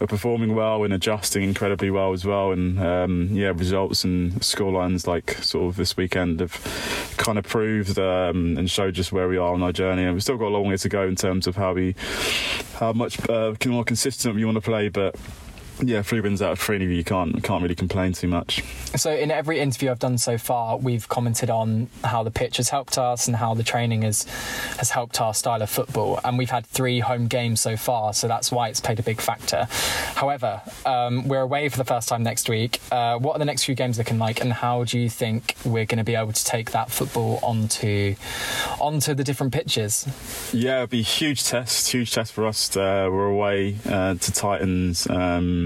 [0.00, 2.50] we're performing well and adjusting incredibly well as well.
[2.50, 6.52] And um, yeah, results and scorelines like sort of this weekend have
[7.16, 10.02] kind of proved um, and showed just where we are on our journey.
[10.02, 11.94] And we've still got a long way to go in terms of how we,
[12.74, 15.14] how much uh, more consistent we want to play, but
[15.82, 18.62] yeah, three wins out of three, you can't can't really complain too much.
[18.96, 22.68] So, in every interview I've done so far, we've commented on how the pitch has
[22.68, 24.24] helped us and how the training has
[24.78, 26.20] has helped our style of football.
[26.24, 29.20] And we've had three home games so far, so that's why it's played a big
[29.20, 29.66] factor.
[30.14, 32.80] However, um, we're away for the first time next week.
[32.90, 35.86] Uh, what are the next few games looking like, and how do you think we're
[35.86, 38.14] going to be able to take that football onto
[38.80, 40.06] onto the different pitches?
[40.52, 42.76] Yeah, it'll be a huge test, huge test for us.
[42.76, 45.08] Uh, we're away uh, to Titans.
[45.08, 45.65] Um,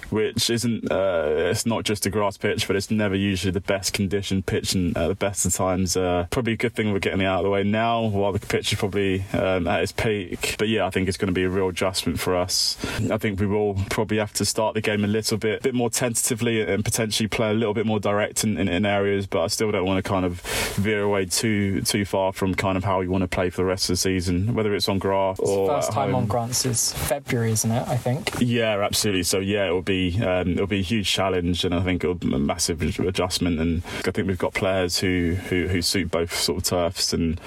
[0.11, 3.93] which isn't uh, it's not just a grass pitch, but it's never usually the best
[3.93, 7.21] conditioned pitch, and at the best of times, uh, probably a good thing we're getting
[7.21, 10.55] it out of the way now while the pitch is probably um, at its peak.
[10.57, 12.77] But yeah, I think it's going to be a real adjustment for us.
[13.09, 15.73] I think we will probably have to start the game a little bit, a bit
[15.73, 19.27] more tentatively, and potentially play a little bit more direct in, in, in areas.
[19.27, 20.41] But I still don't want to kind of
[20.75, 23.65] veer away too too far from kind of how we want to play for the
[23.65, 26.23] rest of the season, whether it's on grass it's or first time home.
[26.23, 27.87] on grass is February, isn't it?
[27.87, 28.29] I think.
[28.39, 29.23] Yeah, absolutely.
[29.23, 32.15] So yeah, it will be um, it'll be a huge challenge, and I think it'll
[32.15, 33.59] be a massive adjustment.
[33.59, 37.39] And I think we've got players who who, who suit both sort of turfs, and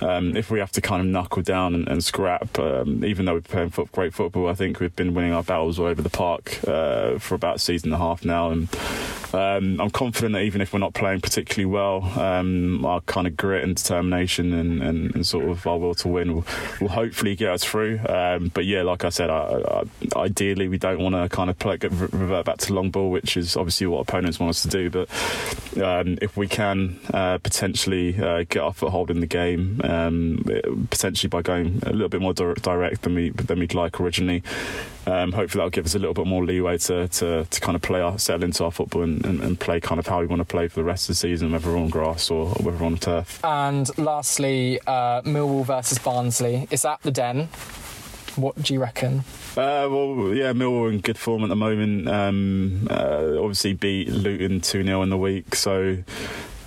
[0.00, 3.34] um, if we have to kind of knuckle down and, and scrap, um, even though
[3.34, 6.10] we're playing foot, great football, I think we've been winning our battles all over the
[6.10, 8.68] park uh, for about a season and a half now, and
[9.34, 13.36] um, I'm confident that even if we're not playing particularly well, um, our kind of
[13.36, 16.46] grit and determination and, and, and, sort of our will to win will,
[16.80, 17.98] will hopefully get us through.
[18.08, 19.60] Um, but yeah, like I said, I,
[20.14, 23.36] I, ideally we don't want to kind of play, revert back to long ball, which
[23.36, 24.90] is obviously what opponents want us to do.
[24.90, 25.08] But
[25.82, 30.44] um, if we can uh, potentially uh, get our foothold in the game, um,
[30.90, 34.42] potentially by going a little bit more direct than we than we'd like originally.
[35.06, 37.82] Um, hopefully that'll give us a little bit more leeway to, to, to kind of
[37.82, 40.40] play our, settle into our football and, and, and, play kind of how we want
[40.40, 42.78] to play for the rest of the season, whether we're on grass or, or whether
[42.78, 43.44] we're on turf.
[43.44, 46.66] And lastly, uh, Millwall versus Barnsley.
[46.70, 47.48] Is that the den?
[48.36, 49.20] What do you reckon?
[49.56, 52.08] Uh, well, yeah, Millwall in good form at the moment.
[52.08, 55.98] Um, uh, obviously beat Luton 2 0 in the week, so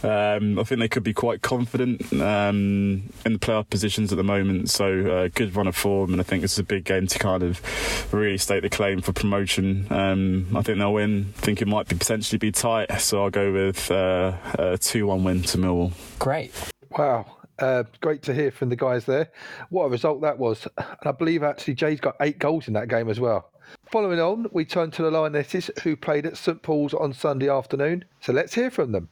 [0.04, 4.24] um, I think they could be quite confident um, in the playoff positions at the
[4.24, 4.70] moment.
[4.70, 7.20] So uh, good run of form, and I think this is a big game to
[7.20, 9.88] kind of really state the claim for promotion.
[9.90, 11.34] Um, I think they'll win.
[11.38, 15.24] I think it might be potentially be tight, so I'll go with uh, a two-one
[15.24, 15.94] win to Millwall.
[16.20, 16.54] Great.
[16.98, 17.37] Wow.
[17.60, 19.32] Uh, great to hear from the guys there.
[19.70, 20.68] What a result that was.
[20.78, 23.52] And I believe actually Jay's got eight goals in that game as well.
[23.92, 28.06] Following on, we turn to the Lionesses who played at St Paul's on Sunday afternoon.
[28.22, 29.10] So let's hear from them.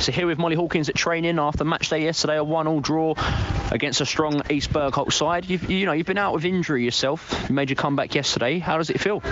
[0.00, 3.14] So here with Molly Hawkins at training after match day yesterday, a one-all draw
[3.70, 5.44] against a strong East Bergholt side.
[5.44, 7.44] You've, you know, you've been out with injury yourself.
[7.50, 8.60] You made your comeback yesterday.
[8.60, 9.22] How does it feel?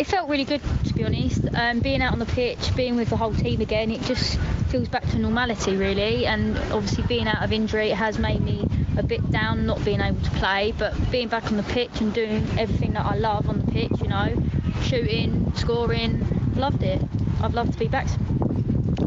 [0.00, 1.42] It felt really good, to be honest.
[1.54, 4.88] Um, being out on the pitch, being with the whole team again, it just feels
[4.88, 6.26] back to normality, really.
[6.26, 10.00] And obviously, being out of injury, it has made me a bit down, not being
[10.00, 10.74] able to play.
[10.76, 13.92] But being back on the pitch and doing everything that I love on the pitch,
[14.02, 14.34] you know,
[14.82, 17.00] shooting, scoring, loved it.
[17.40, 18.08] I'd love to be back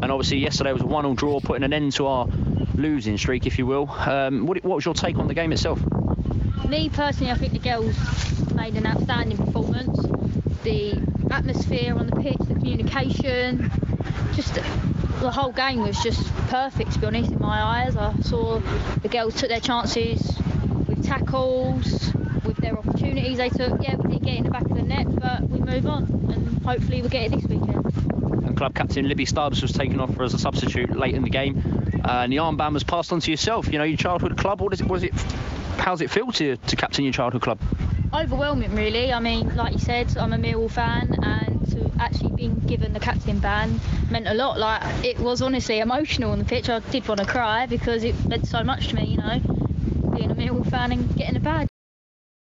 [0.02, 2.28] and obviously yesterday was a one-all draw, putting an end to our
[2.76, 3.90] losing streak, if you will.
[3.90, 5.80] Um, what, what was your take on the game itself?
[6.68, 7.96] Me personally, I think the girls
[8.54, 10.00] made an outstanding performance.
[10.64, 11.00] The
[11.32, 13.72] atmosphere on the pitch, the communication,
[14.34, 17.96] just the whole game was just perfect to be honest in my eyes.
[17.96, 18.60] I saw
[19.02, 20.38] the girls took their chances
[20.88, 23.82] with tackles, with their opportunities they took.
[23.82, 26.04] Yeah, we didn't get in the back of the net, but we move on
[26.34, 27.85] and hopefully we'll get it this weekend
[28.56, 31.58] club captain Libby Stubbs was taken off as a substitute late in the game,
[32.04, 33.72] uh, and the armband was passed on to yourself.
[33.72, 34.62] You know, your childhood club.
[34.62, 34.88] What is it?
[34.88, 35.14] Was it?
[35.78, 37.60] How's it feel to to captain your childhood club?
[38.14, 39.12] Overwhelming, really.
[39.12, 43.00] I mean, like you said, I'm a Millwall fan, and to actually being given the
[43.00, 44.58] captain band meant a lot.
[44.58, 46.70] Like it was honestly emotional on the pitch.
[46.70, 49.06] I did want to cry because it meant so much to me.
[49.06, 49.40] You know,
[50.16, 51.68] being a Millwall fan and getting a badge.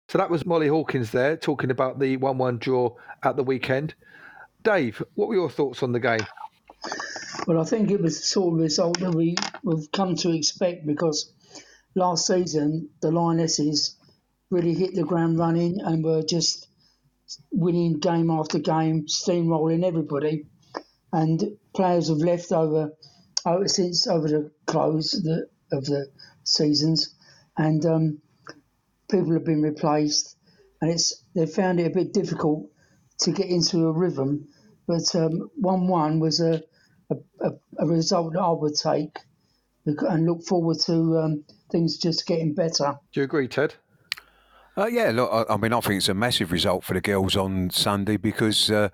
[0.08, 3.96] So that was Molly Hawkins there talking about the 1 1 draw at the weekend.
[4.66, 6.26] Dave, what were your thoughts on the game?
[7.46, 10.88] Well, I think it was the sort of result that we, we've come to expect
[10.88, 11.32] because
[11.94, 13.96] last season the Lionesses
[14.50, 16.68] really hit the ground running and were just
[17.52, 20.48] winning game after game, steamrolling everybody.
[21.14, 22.92] And players have left over,
[23.46, 26.08] over since over the close of the, of the
[26.44, 27.14] seasons,
[27.56, 28.22] and um,
[29.12, 30.36] people have been replaced,
[30.82, 32.68] and it's they found it a bit difficult
[33.20, 34.48] to get into a rhythm
[34.88, 36.64] but um, one-one was a,
[37.10, 39.18] a, a result I would take
[39.86, 42.98] and look forward to um, things just getting better.
[43.14, 43.76] Do you agree, Ted?
[44.78, 47.38] Uh, yeah, look, I, I, mean, I think it's a massive result for the girls
[47.38, 48.90] on Sunday because uh,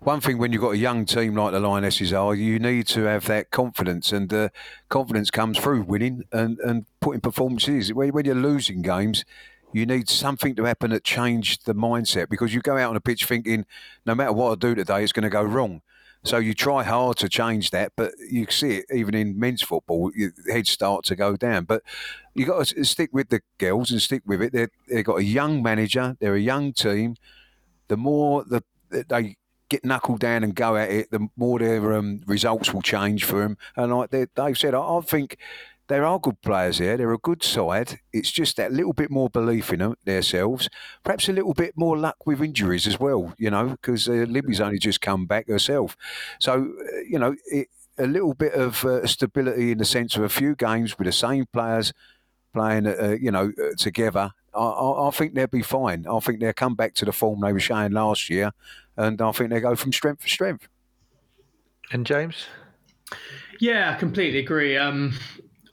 [0.00, 3.02] one thing when you've got a young team like the Lionesses are, you need to
[3.02, 4.48] have that confidence, and uh,
[4.88, 7.92] confidence comes through winning and, and putting performances.
[7.92, 9.26] When, when you're losing games,
[9.76, 13.00] you need something to happen that change the mindset because you go out on a
[13.00, 13.66] pitch thinking
[14.06, 15.82] no matter what I do today, it's going to go wrong.
[16.24, 20.10] So you try hard to change that, but you see it even in men's football,
[20.16, 21.64] your heads start to go down.
[21.64, 21.82] But
[22.34, 24.54] you got to stick with the girls and stick with it.
[24.54, 27.16] They're, they've got a young manager, they're a young team.
[27.88, 29.36] The more the, they
[29.68, 33.40] get knuckled down and go at it, the more their um, results will change for
[33.40, 33.58] them.
[33.76, 35.36] And like they, have said, I, I think
[35.88, 36.96] there are good players here.
[36.96, 38.00] They're a good side.
[38.12, 40.68] It's just that little bit more belief in them, themselves.
[41.04, 44.60] Perhaps a little bit more luck with injuries as well, you know, because uh, Libby's
[44.60, 45.96] only just come back herself.
[46.40, 47.68] So, uh, you know, it,
[47.98, 51.12] a little bit of uh, stability in the sense of a few games with the
[51.12, 51.92] same players
[52.52, 54.32] playing, uh, you know, uh, together.
[54.54, 56.06] I, I, I, think they'll be fine.
[56.06, 58.52] I think they'll come back to the form they were showing last year,
[58.96, 60.68] and I think they go from strength to strength.
[61.92, 62.46] And James?
[63.60, 64.76] Yeah, I completely agree.
[64.76, 65.14] Um,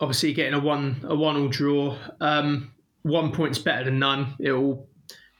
[0.04, 1.98] obviously getting a one a one all draw.
[2.20, 4.36] Um, one point's better than none.
[4.40, 4.88] It will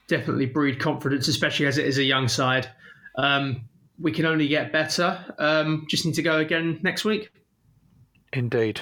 [0.08, 2.70] definitely breed confidence, especially as it is a young side.
[3.16, 3.68] Um,
[4.00, 5.24] we can only get better.
[5.38, 7.30] Um, just need to go again next week.
[8.32, 8.80] Indeed.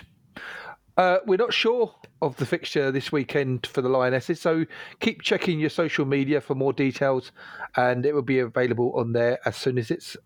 [0.96, 4.64] Uh, we're not sure of the fixture this weekend for the Lionesses, so
[5.00, 7.32] keep checking your social media for more details,
[7.76, 10.16] and it will be available on there as soon as it's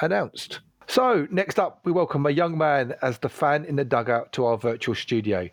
[0.00, 0.60] announced.
[0.90, 4.46] So, next up, we welcome a young man as the fan in the dugout to
[4.46, 5.50] our virtual studio.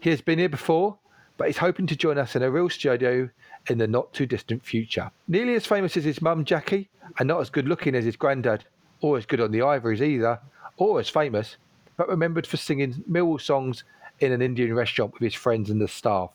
[0.00, 0.98] He has been here before,
[1.36, 3.30] but he's hoping to join us in a real studio
[3.68, 5.08] in the not too distant future.
[5.28, 6.88] Nearly as famous as his mum, Jackie,
[7.20, 8.64] and not as good looking as his granddad,
[9.00, 10.40] or as good on the ivories either,
[10.78, 11.58] or as famous,
[11.96, 13.84] but remembered for singing Millwall songs
[14.18, 16.30] in an Indian restaurant with his friends and the staff.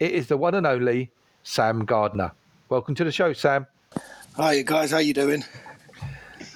[0.00, 1.12] It is the one and only
[1.44, 2.32] Sam Gardner.
[2.68, 3.68] Welcome to the show, Sam.
[4.34, 4.90] Hi, you guys.
[4.90, 5.44] How you doing?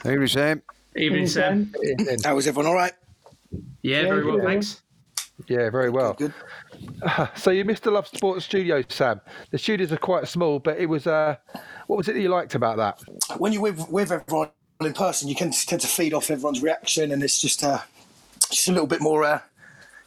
[0.03, 0.61] Hey, Sam.
[0.97, 1.73] Evening, Sam.
[2.25, 2.67] How was everyone?
[2.67, 2.93] All right.
[3.83, 4.83] Yeah, very well, thanks.
[5.49, 6.15] Yeah, very well.
[6.15, 6.33] Good.
[7.37, 9.21] So you missed the Love Sports studio, Sam.
[9.51, 11.07] The studios are quite small, but it was.
[11.07, 11.37] Uh,
[11.87, 13.01] what was it that you liked about that?
[13.39, 17.11] When you're with, with everyone in person, you can tend to feed off everyone's reaction,
[17.13, 17.81] and it's just uh,
[18.51, 19.41] just a little bit more uh,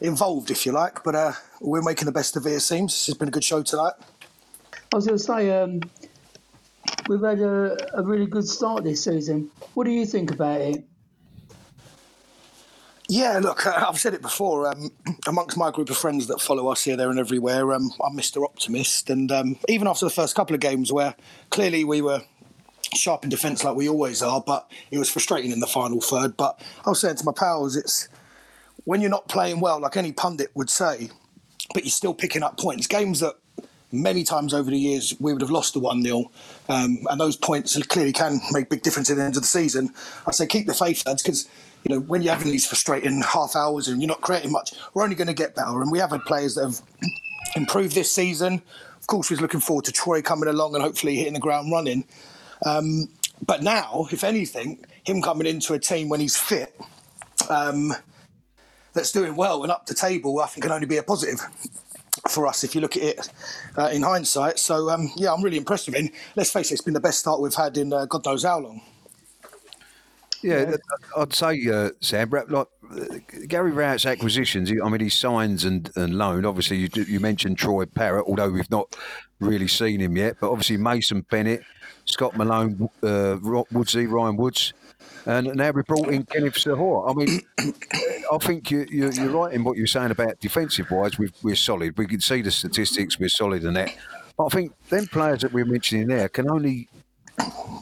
[0.00, 1.02] involved, if you like.
[1.04, 2.50] But uh, we're making the best of it.
[2.50, 3.94] It seems this has been a good show tonight.
[4.92, 5.80] I was going to say, um,
[7.08, 9.50] we've had a, a really good start this season.
[9.74, 10.84] What do you think about it?
[13.10, 14.68] Yeah, look, uh, I've said it before.
[14.68, 14.90] Um,
[15.26, 18.44] amongst my group of friends that follow us here, there, and everywhere, um, I'm Mr.
[18.44, 19.08] Optimist.
[19.08, 21.14] And um, even after the first couple of games, where
[21.50, 22.20] clearly we were
[22.94, 26.36] sharp in defence like we always are, but it was frustrating in the final third.
[26.36, 28.08] But I was saying to my pals, it's
[28.84, 31.08] when you're not playing well, like any pundit would say,
[31.72, 32.86] but you're still picking up points.
[32.86, 33.36] Games that
[33.92, 36.30] many times over the years we would have lost the 1 0,
[36.68, 39.90] um, and those points clearly can make big difference at the end of the season.
[40.26, 41.48] I say keep the faith, lads, because
[41.84, 45.02] you know when you're having these frustrating half hours and you're not creating much, we're
[45.02, 45.80] only going to get better.
[45.80, 46.82] And we have had players that have
[47.56, 48.62] improved this season.
[49.00, 52.04] Of course, we're looking forward to Troy coming along and hopefully hitting the ground running.
[52.66, 53.08] Um,
[53.46, 56.78] but now, if anything, him coming into a team when he's fit,
[57.48, 57.94] um,
[58.92, 61.40] that's doing well and up the table, I think can only be a positive
[62.30, 63.30] for us if you look at it
[63.76, 64.58] uh, in hindsight.
[64.58, 66.10] So um, yeah, I'm really impressed with him.
[66.36, 68.60] Let's face it, it's been the best start we've had in uh, God knows how
[68.60, 68.80] long.
[70.42, 70.76] Yeah,
[71.16, 72.66] I'd say, uh, Sam, like uh,
[73.48, 74.70] Gary Rowett's acquisitions.
[74.70, 76.44] I mean, he signs and, and loan.
[76.44, 78.96] Obviously, you, you mentioned Troy Parrott, although we've not
[79.40, 80.36] really seen him yet.
[80.40, 81.62] But obviously, Mason Bennett,
[82.04, 83.36] Scott Malone, uh,
[83.72, 84.72] Woodsy, Ryan Woods,
[85.28, 87.10] and now we brought in Kenneth Zohore.
[87.10, 87.40] I mean,
[88.32, 91.18] I think you, you, you're right in what you're saying about defensive wise.
[91.18, 91.98] we we're solid.
[91.98, 93.20] We can see the statistics.
[93.20, 93.94] We're solid in that.
[94.38, 96.88] But I think them players that we're mentioning there can only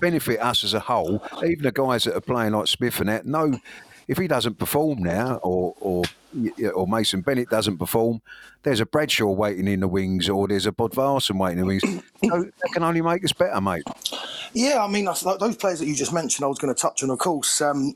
[0.00, 1.22] benefit us as a whole.
[1.44, 3.56] Even the guys that are playing like Smith and that know
[4.08, 6.04] if he doesn't perform now, or or
[6.74, 8.20] or Mason Bennett doesn't perform,
[8.62, 11.82] there's a Bradshaw waiting in the wings, or there's a Bodvarsson waiting in the wings.
[12.24, 13.84] so that can only make us better, mate.
[14.52, 17.10] Yeah, I mean, those players that you just mentioned, I was going to touch on,
[17.10, 17.60] of course.
[17.60, 17.94] Um,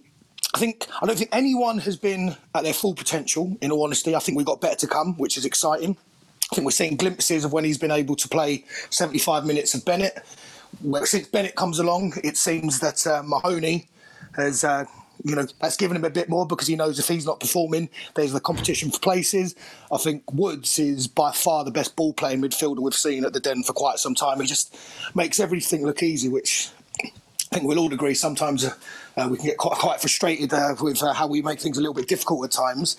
[0.55, 3.57] I think I don't think anyone has been at their full potential.
[3.61, 5.97] In all honesty, I think we've got better to come, which is exciting.
[6.51, 9.85] I think we're seeing glimpses of when he's been able to play 75 minutes of
[9.85, 10.25] Bennett.
[10.83, 13.89] Well, since Bennett comes along, it seems that uh, Mahoney
[14.35, 14.85] has, uh,
[15.25, 17.89] you know, that's given him a bit more because he knows if he's not performing,
[18.15, 19.55] there's the competition for places.
[19.93, 23.41] I think Woods is by far the best ball playing midfielder we've seen at the
[23.41, 24.41] Den for quite some time.
[24.41, 24.77] He just
[25.15, 26.71] makes everything look easy, which
[27.03, 28.75] I think we'll all agree sometimes uh,
[29.17, 31.81] uh, we can get quite, quite frustrated uh, with uh, how we make things a
[31.81, 32.97] little bit difficult at times.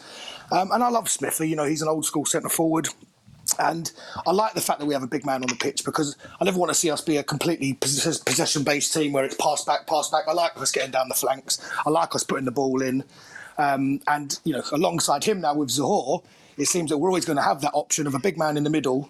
[0.51, 1.39] Um, and I love Smith.
[1.39, 2.89] You know, he's an old school centre forward.
[3.59, 3.91] And
[4.25, 6.45] I like the fact that we have a big man on the pitch because I
[6.45, 9.87] never want to see us be a completely possession based team where it's pass back,
[9.87, 10.25] pass back.
[10.27, 11.59] I like us getting down the flanks.
[11.85, 13.03] I like us putting the ball in.
[13.57, 16.23] Um, and, you know, alongside him now with Zohore,
[16.57, 18.63] it seems that we're always going to have that option of a big man in
[18.63, 19.09] the middle.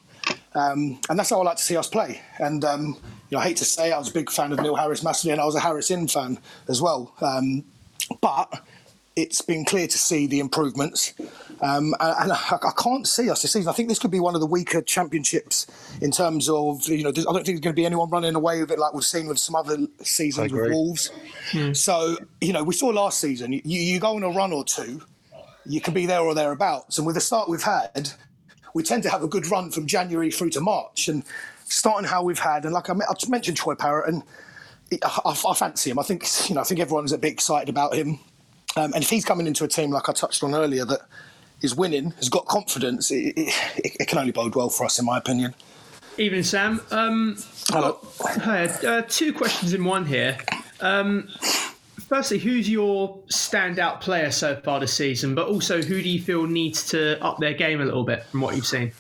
[0.54, 2.22] Um, and that's how I like to see us play.
[2.38, 2.98] And, um,
[3.30, 5.32] you know, I hate to say I was a big fan of Neil Harris massively,
[5.32, 7.14] and I was a Harris in fan as well.
[7.22, 7.64] Um,
[8.20, 8.62] but
[9.16, 11.14] it's been clear to see the improvements.
[11.62, 13.70] Um, and I, I, can't see us this season.
[13.70, 15.68] I think this could be one of the weaker championships
[16.02, 18.62] in terms of, you know, I don't think there's going to be anyone running away
[18.62, 21.12] with it like we've seen with some other seasons with Wolves.
[21.52, 21.74] Hmm.
[21.74, 25.02] So, you know, we saw last season, you, you go on a run or two,
[25.66, 26.98] you can be there or thereabouts.
[26.98, 28.12] And with the start we've had,
[28.74, 31.08] we tend to have a good run from January through to March.
[31.08, 31.24] And
[31.66, 34.24] starting how we've had, and like I, I mentioned Troy Parrott, and
[35.04, 36.00] I, I, fancy him.
[36.00, 38.20] I think, you know, I think everyone's a bit excited about him.
[38.76, 41.02] Um, and if he's coming into a team like I touched on earlier that
[41.62, 43.54] is winning, has got confidence, it, it,
[44.00, 45.54] it can only bode well for us, in my opinion.
[46.18, 46.82] Evening, Sam.
[46.92, 47.38] Um,
[47.70, 48.00] Hello.
[48.20, 48.66] Hi.
[48.66, 50.38] Uh, two questions in one here.
[50.82, 51.30] Um,
[52.08, 55.36] firstly, who's your standout player so far this season?
[55.36, 58.42] But also, who do you feel needs to up their game a little bit from
[58.42, 58.92] what you've seen?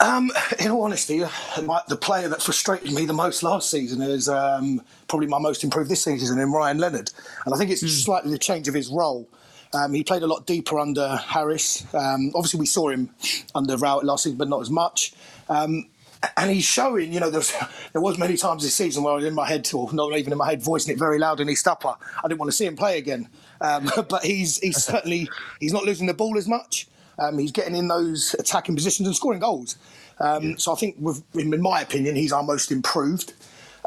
[0.00, 1.24] Um, in all honesty,
[1.62, 5.64] my, the player that frustrated me the most last season is um, probably my most
[5.64, 7.10] improved this season in Ryan Leonard,
[7.44, 9.28] and I think it's slightly the change of his role.
[9.74, 11.84] Um, he played a lot deeper under Harris.
[11.94, 13.10] Um, obviously, we saw him
[13.54, 15.12] under Rowett last season, but not as much.
[15.48, 15.88] Um,
[16.36, 17.52] and he's showing, you know, there was,
[17.92, 20.32] there was many times this season where I was in my head, or not even
[20.32, 21.64] in my head, voicing it very loud in his.
[21.66, 21.84] I
[22.24, 23.28] didn't want to see him play again.
[23.60, 25.28] Um, but he's he's certainly
[25.60, 26.87] he's not losing the ball as much.
[27.18, 29.76] Um, he's getting in those attacking positions and scoring goals.
[30.20, 33.32] Um, So I think, with, in my opinion, he's our most improved.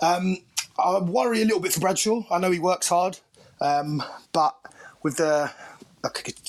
[0.02, 0.38] Um,
[0.80, 2.24] I worry a little bit for Bradshaw.
[2.32, 3.20] I know he works hard,
[3.60, 4.56] um, but
[5.04, 5.52] with the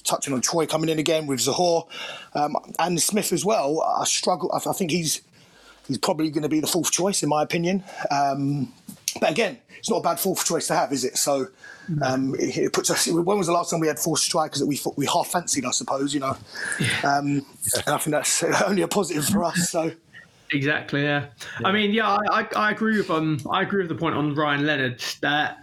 [0.05, 1.87] touching on Troy coming in again with Zohore
[2.35, 4.51] um, and Smith as well, I struggle.
[4.53, 5.21] I, I think he's
[5.89, 7.85] he's probably going to be the fourth choice in my opinion.
[9.21, 11.17] But again, it's not a bad fourth choice to have, is it?
[11.17, 11.49] So
[12.03, 13.07] um, it, it puts us.
[13.09, 15.65] When was the last time we had four strikers that we thought we half fancied?
[15.65, 16.37] I suppose you know,
[17.05, 17.45] um,
[17.87, 19.71] and I think that's only a positive for us.
[19.71, 19.93] So.
[20.55, 21.03] Exactly.
[21.03, 21.29] Yeah.
[21.65, 24.67] I mean, yeah, I, I, agree with um, I agree with the point on Ryan
[24.67, 25.57] Leonard that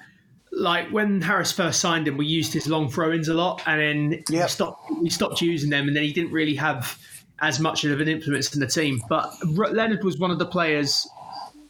[0.52, 4.24] like when Harris first signed him, we used his long throw-ins a lot, and then
[4.30, 6.98] we stopped we stopped using them, and then he didn't really have
[7.42, 9.02] as much of an influence in the team.
[9.08, 11.08] But R- Leonard was one of the players.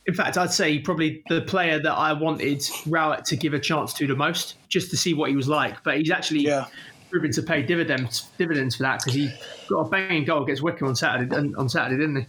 [0.09, 3.93] In fact, I'd say probably the player that I wanted Rowett to give a chance
[3.93, 5.83] to the most, just to see what he was like.
[5.83, 6.51] But he's actually
[7.11, 9.31] proven to pay dividends dividends for that because he
[9.69, 12.25] got a banging goal against Wycombe on Saturday on Saturday, didn't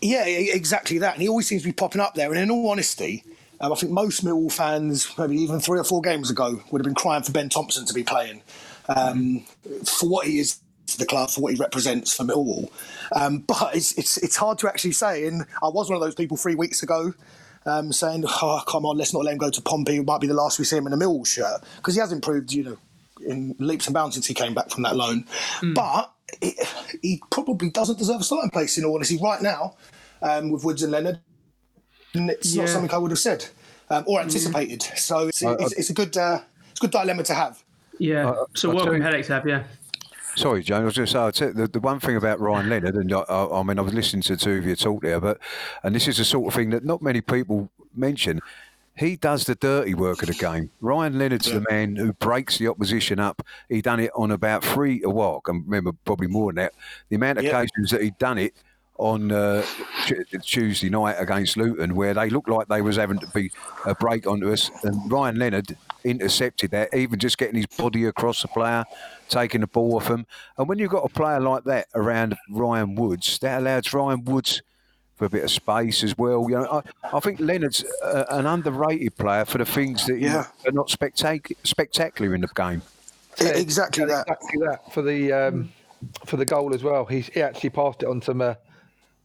[0.00, 0.12] he?
[0.12, 1.14] Yeah, exactly that.
[1.14, 2.30] And he always seems to be popping up there.
[2.30, 3.24] And in all honesty,
[3.60, 6.84] um, I think most Millwall fans, maybe even three or four games ago, would have
[6.84, 8.40] been crying for Ben Thompson to be playing
[8.88, 9.44] um,
[9.84, 12.70] for what he is to the club, for what he represents for Millwall.
[13.12, 15.26] Um, but it's, it's it's hard to actually say.
[15.26, 17.12] And I was one of those people three weeks ago.
[17.68, 19.96] Um, saying, "Oh, come on, let's not let him go to Pompey.
[19.96, 22.12] It might be the last we see him in a Millwall shirt because he has
[22.12, 22.76] improved, you know,
[23.26, 25.24] in leaps and bounds since he came back from that loan.
[25.74, 26.54] But it,
[27.02, 29.74] he probably doesn't deserve a starting place in all honesty right now
[30.22, 31.18] um, with Woods and Leonard.
[32.14, 33.46] And it's not something I would have said
[33.90, 34.82] um, or anticipated.
[34.82, 37.64] So it's, it's, it's a good uh, it's a good dilemma to have.
[37.98, 38.26] Yeah.
[38.26, 39.46] so I'll tell welcome you- headache to have.
[39.48, 39.64] Yeah.
[40.36, 40.82] Sorry, Joan.
[40.82, 43.62] I was just say the, the one thing about Ryan Leonard, and I, I, I
[43.62, 45.38] mean, I was listening to two of you talk there, but
[45.82, 48.40] and this is the sort of thing that not many people mention.
[48.98, 50.70] He does the dirty work of the game.
[50.80, 53.42] Ryan Leonard's the man who breaks the opposition up.
[53.68, 56.72] He done it on about three a walk, I remember probably more than that.
[57.10, 57.50] The amount of Yeah.
[57.50, 58.54] occasions that he'd done it
[58.98, 59.64] on uh,
[60.06, 63.50] Tu- Tuesday night against Luton, where they looked like they was having to be
[63.84, 68.42] a break onto us, and Ryan Leonard intercepted that, even just getting his body across
[68.42, 68.84] the player,
[69.28, 70.26] taking the ball off him.
[70.58, 74.62] And when you've got a player like that around Ryan Woods, that allows Ryan Woods
[75.16, 76.46] for a bit of space as well.
[76.48, 80.44] You know, I, I think Leonard's uh, an underrated player for the things that Yeah.
[80.66, 82.82] are not spectac- spectacular in the game.
[83.40, 84.26] exactly that.
[84.28, 85.72] Exactly that for the um,
[86.26, 87.06] for the goal as well.
[87.06, 88.54] He's, he actually passed it on to Ma-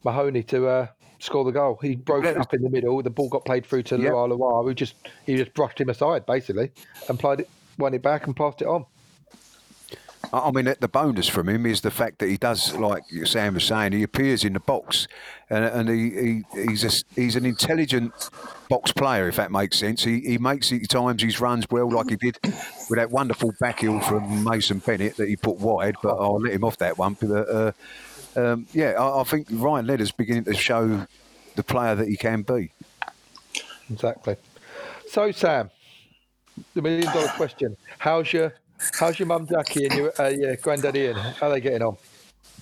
[0.04, 0.88] Mahoney to uh,
[1.20, 1.80] score the goal.
[1.82, 3.02] He broke it up in the middle.
[3.02, 4.14] The ball got played through to Yep.
[4.14, 4.96] Luar Luar, who just
[5.26, 6.72] he just brushed him aside basically
[7.08, 8.86] and played it, won it back and passed it on.
[10.34, 13.66] I mean, the bonus from him is the fact that he does, like Sam was
[13.66, 15.08] saying, he appears in the box,
[15.50, 18.14] and, and he, he he's a, he's an intelligent
[18.70, 20.04] box player, if that makes sense.
[20.04, 23.80] He, he makes it times his runs well, like he did with that wonderful back
[23.80, 27.18] heel from Mason Bennett that he put wide, but I'll let him off that one.
[27.20, 27.72] But uh,
[28.36, 31.06] um, yeah, I, I think Ryan Leonard's beginning to show
[31.56, 32.72] the player that he can be.
[33.92, 34.38] Exactly.
[35.08, 35.70] So Sam,
[36.74, 38.54] the million dollar question: How's your
[39.00, 41.16] how's your mum Jackie and your uh, your granddad Ian?
[41.16, 41.98] How are they getting on?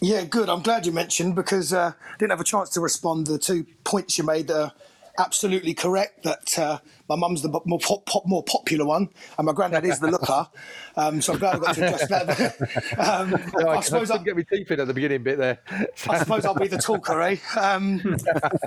[0.02, 0.50] Yeah, good.
[0.50, 3.40] I'm glad you mentioned because uh, I didn't have a chance to respond to the
[3.40, 4.72] two points you made that are
[5.20, 6.24] absolutely correct.
[6.24, 10.00] That uh, my mum's the more, pop, pop, more popular one, and my granddad is
[10.00, 10.48] the looker.
[10.96, 12.98] Um, so I'm glad I got to address that.
[12.98, 13.36] um,
[13.68, 15.60] I, I suppose I, couldn't get my teeth in at the beginning bit there.
[16.10, 17.38] I suppose I'll be the talker, eh?
[17.60, 18.18] Um,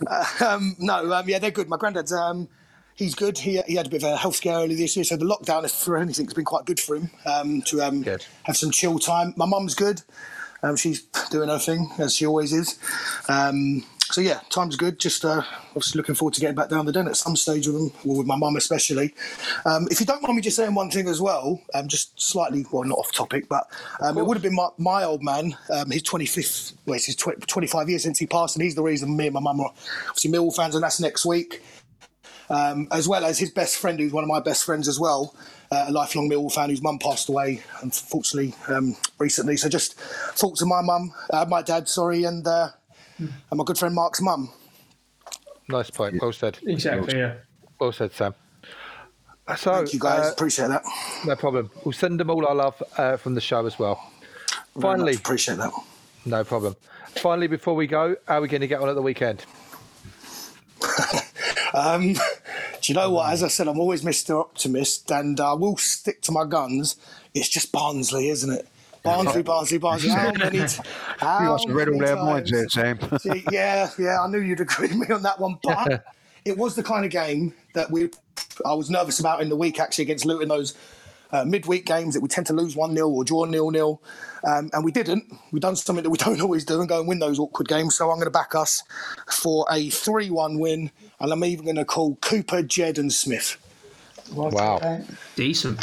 [0.09, 1.69] uh, no, um, yeah, they're good.
[1.69, 2.13] My granddad's.
[2.13, 2.49] Um,
[2.95, 3.39] He's good.
[3.39, 5.65] He, he had a bit of a health scare earlier this year, so the lockdown,
[5.65, 8.05] if for anything, has been quite good for him um, to um,
[8.43, 9.33] have some chill time.
[9.35, 10.03] My mum's good.
[10.63, 12.79] Um, she's doing her thing as she always is.
[13.29, 14.99] Um, so yeah, time's good.
[14.99, 17.77] Just uh, obviously looking forward to getting back down the den at some stage with
[17.77, 19.15] them, or with my mum especially.
[19.65, 22.67] Um, if you don't mind me just saying one thing as well, um, just slightly,
[22.71, 23.67] well, not off topic, but
[24.01, 27.17] um, it would have been my, my old man, um, his 25th, well, it's his
[27.17, 29.73] tw- 25 years since he passed, and he's the reason me and my mum are
[30.09, 31.63] obviously Millwall fans, and that's next week.
[32.51, 35.35] Um, as well as his best friend, who's one of my best friends as well,
[35.71, 39.57] uh, a lifelong Millwall fan whose mum passed away, unfortunately, um, recently.
[39.57, 42.69] So just thoughts of my mum, uh, my dad, sorry, and, uh,
[43.51, 44.51] and my good friend Mark's mum.
[45.69, 46.21] Nice point.
[46.21, 46.59] Well said.
[46.67, 47.35] Exactly, yeah.
[47.79, 48.35] Well said, Sam.
[49.57, 50.27] So, Thank you, guys.
[50.27, 50.83] uh, Appreciate that.
[51.27, 51.71] No problem.
[51.85, 54.01] We'll send them all our love uh, from the show as well.
[54.77, 55.73] Very Finally, much appreciate that.
[56.25, 56.77] No problem.
[57.17, 59.45] Finally, before we go, how are we going to get on at the weekend?
[61.75, 63.33] Um, do you know what?
[63.33, 64.39] As I said, I'm always Mr.
[64.39, 66.97] Optimist, and I will stick to my guns.
[67.33, 68.69] It's just Barnsley, isn't it?
[69.03, 70.11] Barnsley, Barnsley, Barnsley.
[70.11, 70.59] How many?
[70.67, 70.83] t- You
[71.19, 73.01] How must have read all many their minds there, times?
[73.01, 73.19] Sam.
[73.19, 76.05] See, yeah, yeah, I knew you'd agree with me on that one, but
[76.45, 78.11] it was the kind of game that we
[78.65, 80.49] I was nervous about in the week actually against Luton.
[80.49, 80.75] Those
[81.33, 84.03] uh, midweek games that we tend to lose one 0 or draw nil nil,
[84.45, 85.25] um, and we didn't.
[85.51, 87.97] We done something that we don't always do and go and win those awkward games.
[87.97, 88.83] So I'm going to back us
[89.31, 90.91] for a three one win,
[91.21, 93.57] and I'm even going to call Cooper, Jed, and Smith.
[94.35, 95.01] Wow.
[95.37, 95.79] Decent.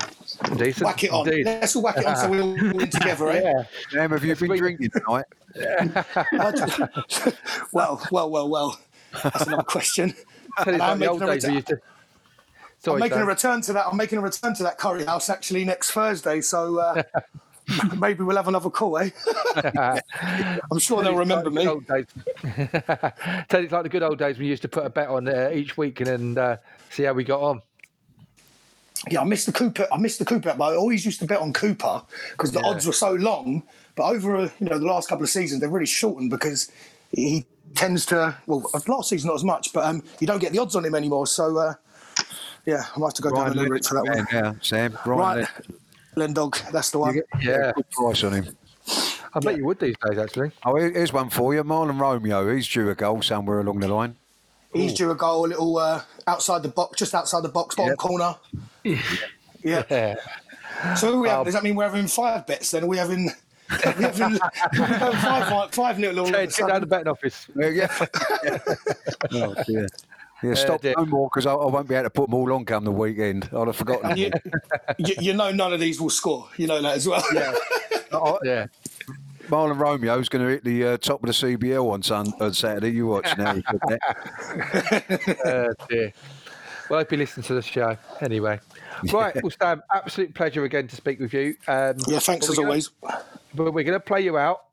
[0.58, 0.86] Decent.
[0.86, 1.28] Whack it on.
[1.28, 1.46] indeed.
[1.46, 3.42] Let's all whack it on so we're all win together, eh?
[3.44, 3.64] Yeah.
[3.90, 5.26] Sam, have you been drinking tonight?
[7.72, 8.80] well, well, well, well.
[9.24, 10.14] That's another question.
[10.64, 11.80] Tell you And I'm like the old making a days we return-
[12.84, 12.92] to.
[12.94, 13.88] I'm making a return to that.
[13.88, 16.40] I'm making a return to that curry house actually next Thursday.
[16.40, 17.04] So uh,
[17.98, 19.10] maybe we'll have another call, eh?
[20.72, 21.68] I'm sure they'll remember me.
[21.68, 22.06] Old days.
[23.50, 25.28] Tell it's like the good old days when you used to put a bet on
[25.28, 26.58] uh, each week and then uh,
[26.90, 27.62] see how we got on.
[29.10, 29.88] Yeah, I missed the Cooper.
[29.92, 32.66] I missed the Cooper, but I always used to bet on Cooper because the Yeah.
[32.68, 33.64] odds were so long.
[33.96, 36.70] But over uh, you know the last couple of seasons, they've really shortened because
[37.12, 37.46] he
[37.76, 38.36] tends to.
[38.46, 40.96] Well, last season not as much, but um, you don't get the odds on him
[40.96, 41.28] anymore.
[41.28, 41.74] So uh,
[42.66, 44.28] yeah, I might have to go Ryan down a new route for that one.
[44.32, 44.98] Yeah, Sam.
[45.06, 45.48] Ryan Right,
[46.18, 47.16] Lendog, that's the one.
[47.16, 48.58] You get, yeah, good price on him.
[49.34, 50.52] I bet you would these days, actually.
[50.66, 51.64] Oh, here's one for you.
[51.64, 52.52] Mahlon Romeo.
[52.54, 54.16] He's due a goal somewhere along the line.
[54.74, 57.90] He's due a goal, a little uh, outside the box, just outside the box, bottom
[57.92, 57.98] Yep.
[57.98, 58.36] corner.
[58.84, 59.84] Yeah.
[59.90, 60.16] Yeah.
[60.96, 62.84] So we have, Um, does that mean we're having five bets then?
[62.84, 66.68] Are we having, are we having, we having five, five nil all of a get
[66.68, 67.48] down the betting office.
[67.56, 67.88] Yeah.
[69.34, 69.88] oh, dear.
[70.42, 70.94] Yeah, stop dear.
[70.98, 72.92] no more because I, I won't be able to put them all on come the
[72.92, 73.50] weekend.
[73.54, 74.12] I'd have forgotten.
[74.12, 74.32] And you,
[74.98, 76.48] you, you know none of these will score.
[76.56, 77.24] You know that as well.
[77.34, 77.54] Yeah.
[78.12, 78.66] Oh, yeah.
[79.50, 82.90] Mahlon Romeo's going to hit the uh, top of the CBL on, sun, on Saturday.
[82.90, 83.54] You watch now.
[83.54, 85.38] you put that.
[85.46, 86.12] Oh, dear.
[86.90, 88.60] Well, I hope you listen to the show anyway.
[89.14, 91.56] Right, well, Sam, absolute pleasure again to speak with you.
[91.68, 92.90] Um, Yeah, thanks as gonna- always.
[93.54, 94.64] But we're going to play you out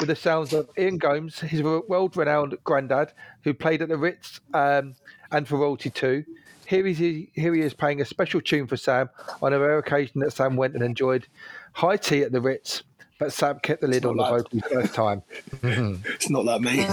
[0.00, 3.12] with the sounds of Ian Gomes, his world renowned granddad,
[3.44, 4.94] who played at the Ritz um,
[5.32, 6.24] and for Royalty 2.
[6.66, 9.08] Here he, here he is playing a special tune for Sam
[9.40, 11.26] on a rare occasion that Sam went and enjoyed
[11.72, 12.82] high tea at the Ritz,
[13.18, 15.22] but Sam kept the lid on the vocals first time.
[15.62, 16.84] It's not like me.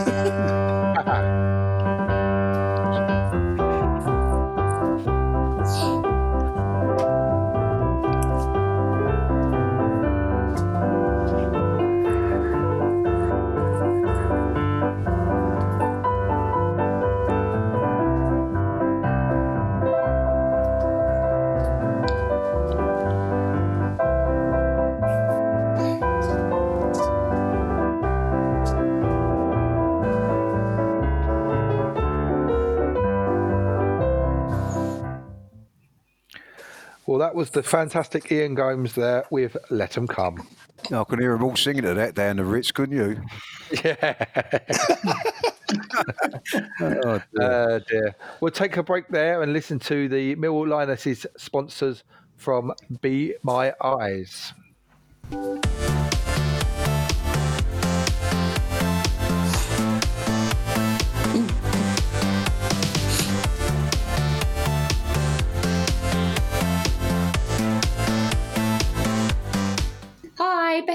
[37.23, 40.45] that was the fantastic Ian Gomes there with "Let Let 'Em Come.
[40.91, 43.21] I can hear them all singing to that down the Ritz, couldn't you?
[43.83, 44.25] Yeah.
[46.79, 47.41] Oh, dear.
[47.41, 48.15] Uh, dear.
[48.39, 52.03] We'll take a break there and listen to the Millwall Lionesses sponsors
[52.37, 54.53] from Be My Eyes.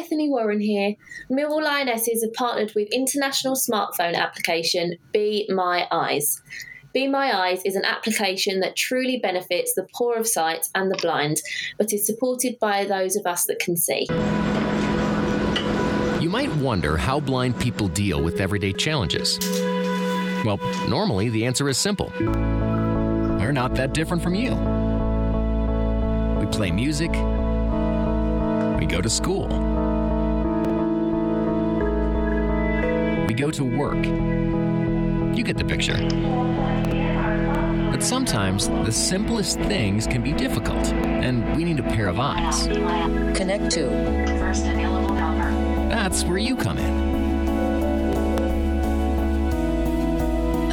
[0.09, 0.95] Bethany Warren here.
[1.31, 6.41] Millwall Lionesses have partnered with international smartphone application Be My Eyes.
[6.95, 10.97] Be My Eyes is an application that truly benefits the poor of sight and the
[10.97, 11.43] blind,
[11.77, 14.07] but is supported by those of us that can see.
[16.23, 19.39] You might wonder how blind people deal with everyday challenges.
[20.43, 20.57] Well,
[20.89, 22.11] normally the answer is simple.
[22.19, 24.55] We're not that different from you.
[26.41, 27.11] We play music,
[28.81, 29.77] we go to school,
[33.29, 34.03] we go to work.
[35.37, 35.99] You get the picture.
[37.91, 42.67] But sometimes the simplest things can be difficult, and we need a pair of eyes.
[43.37, 43.91] Connect to.
[44.39, 45.51] First available number.
[45.91, 47.09] That's where you come in.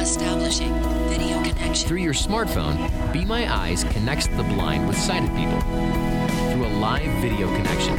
[0.00, 0.72] Establishing
[1.10, 1.88] video connection.
[1.88, 7.12] Through your smartphone, Be My Eyes connects the blind with sighted people through a live
[7.20, 7.98] video connection.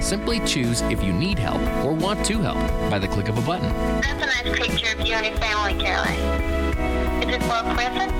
[0.00, 2.58] Simply choose if you need help or want to help
[2.90, 3.68] by the click of a button.
[4.00, 6.18] That's a nice picture of you and your family, Caroline.
[7.22, 8.10] Is it for a present?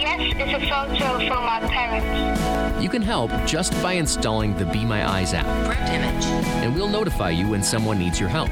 [0.00, 2.82] yes, it's a photo from my parents.
[2.82, 5.46] You can help just by installing the Be My Eyes app.
[5.88, 6.24] image.
[6.62, 8.50] And we'll notify you when someone needs your help.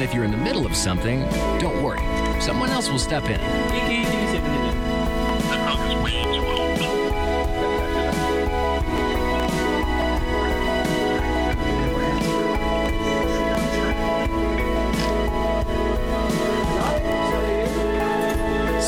[0.00, 1.20] And if you're in the middle of something,
[1.58, 2.00] don't worry.
[2.40, 4.59] Someone else will step in.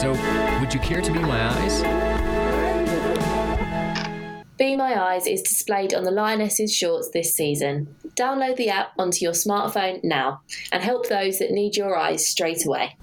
[0.02, 0.10] So,
[0.58, 1.80] would you care to be my eyes?
[4.58, 7.94] Be My Eyes is displayed on the Lionesses shorts this season.
[8.16, 10.40] Download the app onto your smartphone now
[10.72, 12.96] and help those that need your eyes straight away.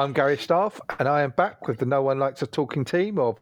[0.00, 3.18] I'm Gary Staff, and I am back with the No One Likes a Talking team
[3.18, 3.38] of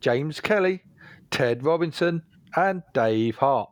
[0.00, 0.82] James Kelly,
[1.30, 2.22] Ted Robinson,
[2.54, 3.70] and Dave Hart.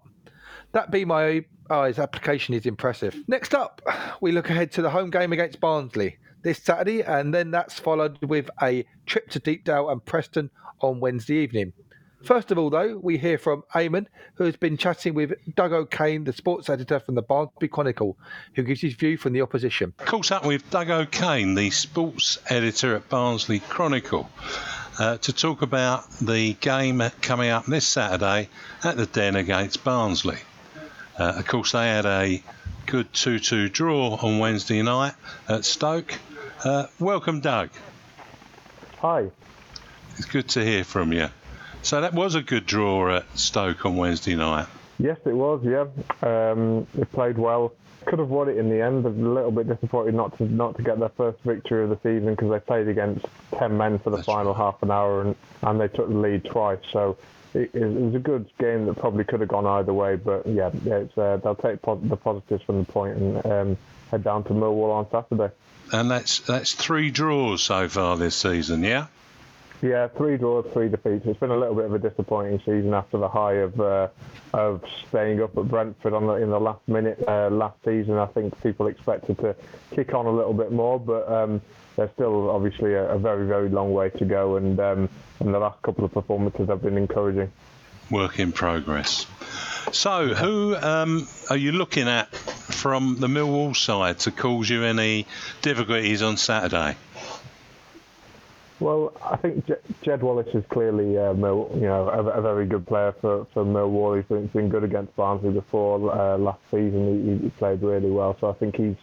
[0.73, 3.15] That Be My Eyes application is impressive.
[3.29, 3.83] Next up,
[4.23, 8.17] we look ahead to the home game against Barnsley this Saturday, and then that's followed
[8.25, 10.49] with a trip to Deepdale and Preston
[10.81, 11.75] on Wednesday evening.
[12.23, 16.25] First of all, though, we hear from Eamon, who has been chatting with Doug O'Kane,
[16.25, 18.19] the sports editor from the Barnsley Chronicle,
[18.55, 19.95] who gives his view from the opposition.
[19.99, 24.29] Caught up with Doug O'Kane, the sports editor at Barnsley Chronicle,
[24.99, 28.51] uh, to talk about the game coming up this Saturday
[28.85, 30.39] at the Den against Barnsley.
[31.19, 32.43] Uh, of course, they had a
[32.85, 35.15] good 2 2 draw on Wednesday night
[35.49, 36.19] at Stoke.
[36.63, 37.71] Uh, welcome, Doug.
[38.99, 39.31] Hi.
[40.19, 41.29] It's good to hear from you.
[41.83, 44.67] So that was a good draw at Stoke on Wednesday night.
[44.99, 45.65] Yes, it was.
[45.65, 45.87] Yeah,
[46.23, 47.73] um, they played well.
[48.07, 49.05] Could have won it in the end.
[49.05, 52.35] A little bit disappointed not to not to get their first victory of the season
[52.35, 53.27] because they played against
[53.57, 54.59] ten men for the That's final right.
[54.59, 56.81] half an hour and, and they took the lead twice.
[56.93, 57.17] So
[57.55, 60.17] it, it, was a good game that probably could have gone either way.
[60.17, 63.77] But yeah, it's, uh, they'll take po- the positives from the point and um,
[64.11, 65.53] head down to Millwall on Saturday.
[65.93, 68.85] And that's that's three draws so far this season.
[68.85, 69.07] Yeah.
[69.83, 71.25] Yeah, three draws, three defeats.
[71.25, 74.09] It's been a little bit of a disappointing season after the high of uh,
[74.53, 78.19] of staying up at Brentford on the, in the last minute uh, last season.
[78.19, 79.57] I think people expected to
[79.93, 81.63] kick on a little bit more, but um,
[81.97, 84.57] there's still obviously a, a, very very long way to go.
[84.57, 85.09] And um,
[85.41, 87.51] and the last couple of performances have been encouraging.
[88.11, 89.27] Work in progress.
[89.93, 95.27] So, who um, are you looking at from the Millwall side to cause you any
[95.63, 96.97] difficulties on Saturday?
[98.81, 99.71] Well, I think
[100.01, 104.17] Jed Wallace is clearly, uh, you know, a, a, very good player for, for Millwall.
[104.17, 106.11] He's been, been good against Barnsley before.
[106.11, 108.39] Uh, last season, he, he, played really well.
[108.41, 108.97] So I think he's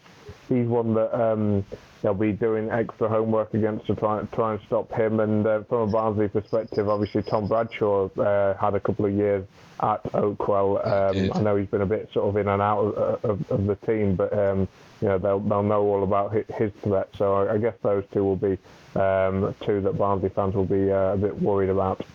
[0.49, 1.63] he's one that um,
[2.01, 5.19] they'll be doing extra homework against to try, try and stop him.
[5.19, 9.45] And uh, from a Barnsley perspective, obviously Tom Bradshaw uh, had a couple of years
[9.81, 10.85] at Oakwell.
[10.87, 13.67] Um, I know he's been a bit sort of in and out of, of, of
[13.67, 14.67] the team, but um,
[15.01, 17.09] you know they'll they'll know all about his threat.
[17.17, 18.57] So I, I guess those two will be
[18.99, 22.05] um, two that Barnsley fans will be uh, a bit worried about.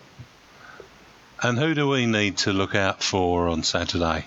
[1.43, 4.25] And who do we need to look out for on Saturday?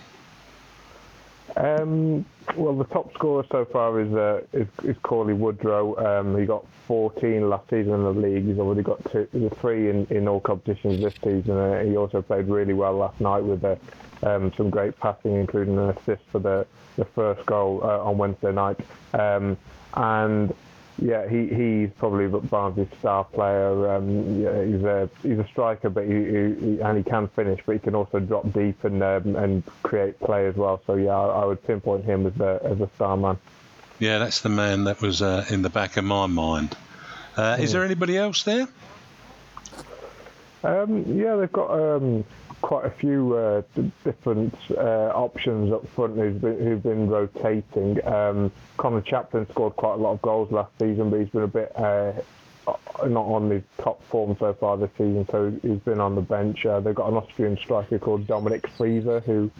[1.55, 2.25] Um,
[2.57, 6.19] well, the top scorer so far is uh, is, is Cauley Woodrow.
[6.19, 8.45] Um, he got 14 last season in the league.
[8.45, 11.57] He's already got two, three in, in all competitions this season.
[11.57, 13.75] Uh, he also played really well last night with uh,
[14.23, 16.65] um, some great passing, including an assist for the,
[16.97, 18.79] the first goal uh, on Wednesday night.
[19.13, 19.57] Um,
[19.93, 20.53] and
[21.01, 23.95] yeah, he, he's probably Barnes' star player.
[23.95, 27.73] Um, yeah, he's a he's a striker, but he, he, and he can finish, but
[27.73, 30.81] he can also drop deep and um, and create play as well.
[30.87, 33.37] So yeah, I, I, would pinpoint him as the as a star man.
[33.99, 36.75] Yeah, that's the man that was uh, in the back of my mind.
[37.35, 38.67] Uh, is there anybody else there?
[40.63, 42.23] Um, yeah, they've got um,
[42.65, 43.61] quite a few uh,
[44.03, 48.03] different uh, options up front who've been, who've been rotating.
[48.07, 51.47] Um, Conor Chaplin scored quite a lot of goals last season, but he's been a
[51.47, 52.13] bit uh,
[53.05, 56.65] not on his top form so far this season, so he's been on the bench.
[56.65, 59.51] Uh, they've got an Austrian striker called Dominik Frieser who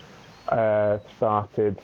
[0.50, 1.78] uh, started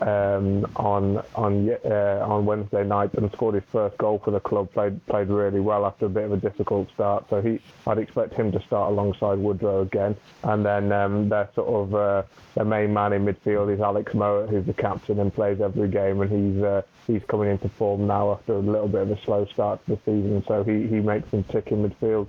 [0.00, 4.72] um, on on uh, on Wednesday night and scored his first goal for the club.
[4.72, 7.26] played played really well after a bit of a difficult start.
[7.30, 10.16] So he, I'd expect him to start alongside Woodrow again.
[10.42, 12.22] And then um, their sort of uh,
[12.54, 16.20] their main man in midfield is Alex Mowatt, who's the captain and plays every game.
[16.20, 19.46] And he's uh, he's coming into form now after a little bit of a slow
[19.46, 20.44] start to the season.
[20.46, 22.26] So he he makes them tick in midfield.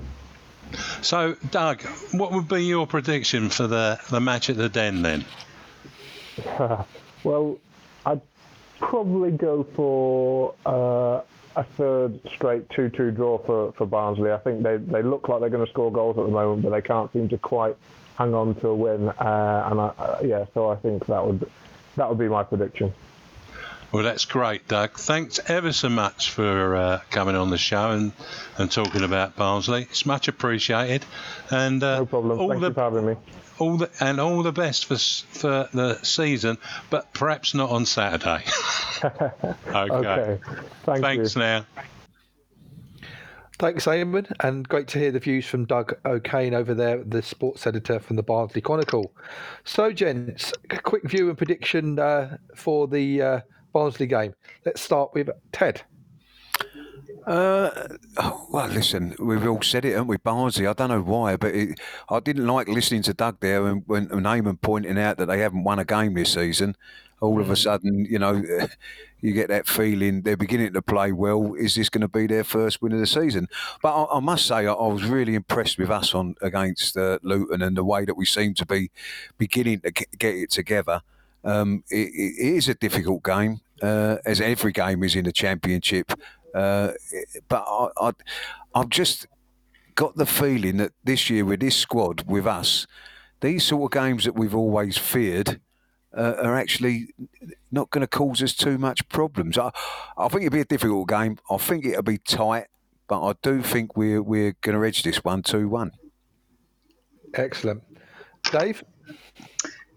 [1.01, 5.23] So, Doug, what would be your prediction for the, the match at the Den then?
[7.25, 7.57] Well,
[8.05, 8.21] I'd
[8.79, 11.21] probably go for uh,
[11.55, 14.31] a third straight 2-2 draw for, for Barnsley.
[14.31, 16.69] I think they, they look like they're going to score goals at the moment, but
[16.69, 17.75] they can't seem to quite
[18.17, 19.09] hang on to a win.
[19.09, 21.49] Uh, and I, uh, yeah, so I think that would
[21.95, 22.93] that would be my prediction.
[23.91, 24.97] Well, that's great, Doug.
[24.97, 28.11] Thanks ever so much for uh, coming on the show and,
[28.57, 29.83] and talking about Barnsley.
[29.83, 31.05] It's much appreciated.
[31.49, 32.39] And uh, no problem.
[32.39, 33.15] All Thank the, you for having me.
[33.57, 36.57] All the, and all the best for for the season,
[36.89, 38.43] but perhaps not on Saturday.
[39.03, 39.51] okay.
[39.73, 40.39] okay.
[40.83, 41.41] Thank Thanks you.
[41.41, 41.65] now.
[43.57, 47.65] Thanks, Eamon, and great to hear the views from Doug O'Kane over there, the sports
[47.65, 49.13] editor from the Barnsley Chronicle.
[49.63, 53.39] So, gents, a quick view and prediction uh, for the uh,
[53.71, 54.33] Barnsley game.
[54.65, 55.81] Let's start with Ted.
[57.25, 60.67] Uh, oh, well, listen, we've all said it, haven't we, Barnsley?
[60.67, 64.07] I don't know why, but it, I didn't like listening to Doug there when, when,
[64.07, 66.75] Eamon pointing out that they haven't won a game this season.
[67.21, 68.43] All of a sudden, you know,
[69.21, 71.55] you get that feeling they're beginning to play well.
[71.55, 73.47] Is this going to be their first win of the season?
[73.81, 77.17] But I, I must say, I, I, was really impressed with us on against uh,
[77.23, 78.91] Luton and the way that we seem to be
[79.39, 81.01] beginning to get it together.
[81.43, 86.11] Um, it, it is a difficult game, uh, as every game is in the Championship.
[86.55, 86.93] Uh,
[87.49, 88.11] but I, I,
[88.73, 89.27] I've just
[89.95, 92.87] got the feeling that this year with this squad, with us,
[93.41, 95.59] these sort of games that we've always feared
[96.15, 97.09] uh, are actually
[97.71, 99.57] not going to cause us too much problems.
[99.57, 99.71] I,
[100.17, 101.37] I think it'll be a difficult game.
[101.51, 102.67] I think it'll be tight,
[103.07, 105.91] but I do think we're we're going to edge this one two one.
[107.33, 107.83] Excellent,
[108.51, 108.81] Dave.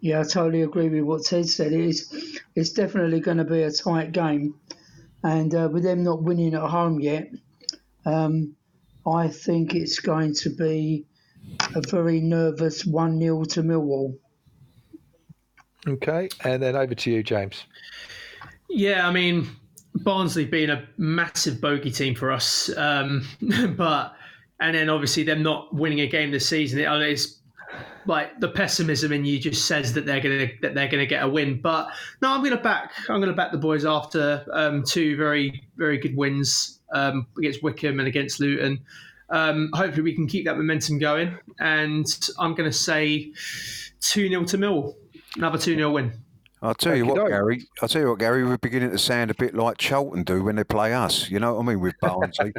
[0.01, 1.73] Yeah, I totally agree with what Ted said.
[1.73, 4.55] It is, it's definitely going to be a tight game,
[5.23, 7.31] and uh, with them not winning at home yet,
[8.05, 8.55] um,
[9.07, 11.07] I think it's going to be
[11.75, 14.17] a very nervous one 0 to Millwall.
[15.87, 17.65] Okay, and then over to you, James.
[18.69, 19.49] Yeah, I mean,
[19.95, 23.27] Barnsley being a massive bogey team for us, um,
[23.77, 24.15] but
[24.61, 27.38] and then obviously them not winning a game this season, it's
[28.09, 31.29] like the pessimism in you just says that they're gonna that they're gonna get a
[31.29, 31.61] win.
[31.61, 31.91] But
[32.21, 36.17] no, I'm gonna back I'm gonna back the boys after um, two very very good
[36.17, 38.81] wins um, against Wycombe and against Luton.
[39.31, 42.07] Um, hopefully, we can keep that momentum going, and
[42.39, 43.33] I'm going to say
[44.01, 44.97] two 0 to Mill,
[45.37, 46.13] another two 0 win.
[46.61, 47.67] I'll tell you what, Gary.
[47.81, 48.45] I'll tell you what, Gary.
[48.45, 51.31] We're beginning to sound a bit like Charlton do when they play us.
[51.31, 52.53] You know what I mean with Barnsley.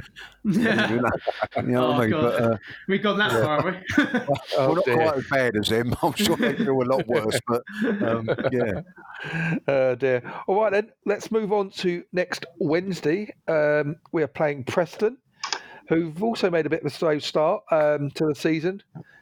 [0.45, 0.89] yeah.
[0.89, 1.10] You know,
[1.58, 2.10] you know oh, what I mean?
[2.12, 2.22] God.
[2.22, 3.43] But, uh, We've gone that yeah.
[3.43, 4.36] far, have we?
[4.58, 4.95] well, not dear.
[4.95, 5.95] quite as bad as them.
[6.02, 7.39] I'm sure they do a lot worse.
[7.47, 7.64] But
[8.02, 8.82] um, yeah,
[9.68, 10.22] Uh, dear.
[10.47, 10.91] All right, then.
[11.06, 13.34] Let's move on to next Wednesday.
[13.47, 15.18] Um, we are playing Preston,
[15.89, 18.82] who've also made a bit of a slow start um, to the season.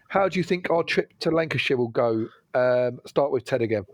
[0.09, 2.27] How do you think our trip to Lancashire will go?
[2.53, 3.85] Um, start with Ted again.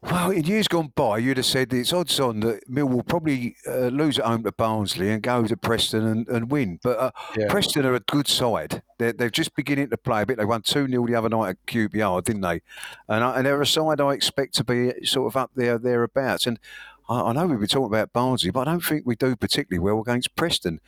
[0.00, 3.56] Well, in years gone by, you'd have said it's odds on that Mill will probably
[3.66, 6.78] uh, lose at home to Barnsley and go to Preston and, and win.
[6.84, 7.48] But uh, Yeah.
[7.48, 8.82] Preston are a good side.
[8.98, 10.38] They're, they're just beginning to play a bit.
[10.38, 12.60] They won 2 0 the other night at QPR, didn't they?
[13.08, 16.46] And, I, and they're a side I expect to be sort of up there, thereabouts.
[16.46, 16.60] And
[17.08, 19.80] I, I know we've been talking about Barnsley, but I don't think we do particularly
[19.80, 20.80] well against Preston.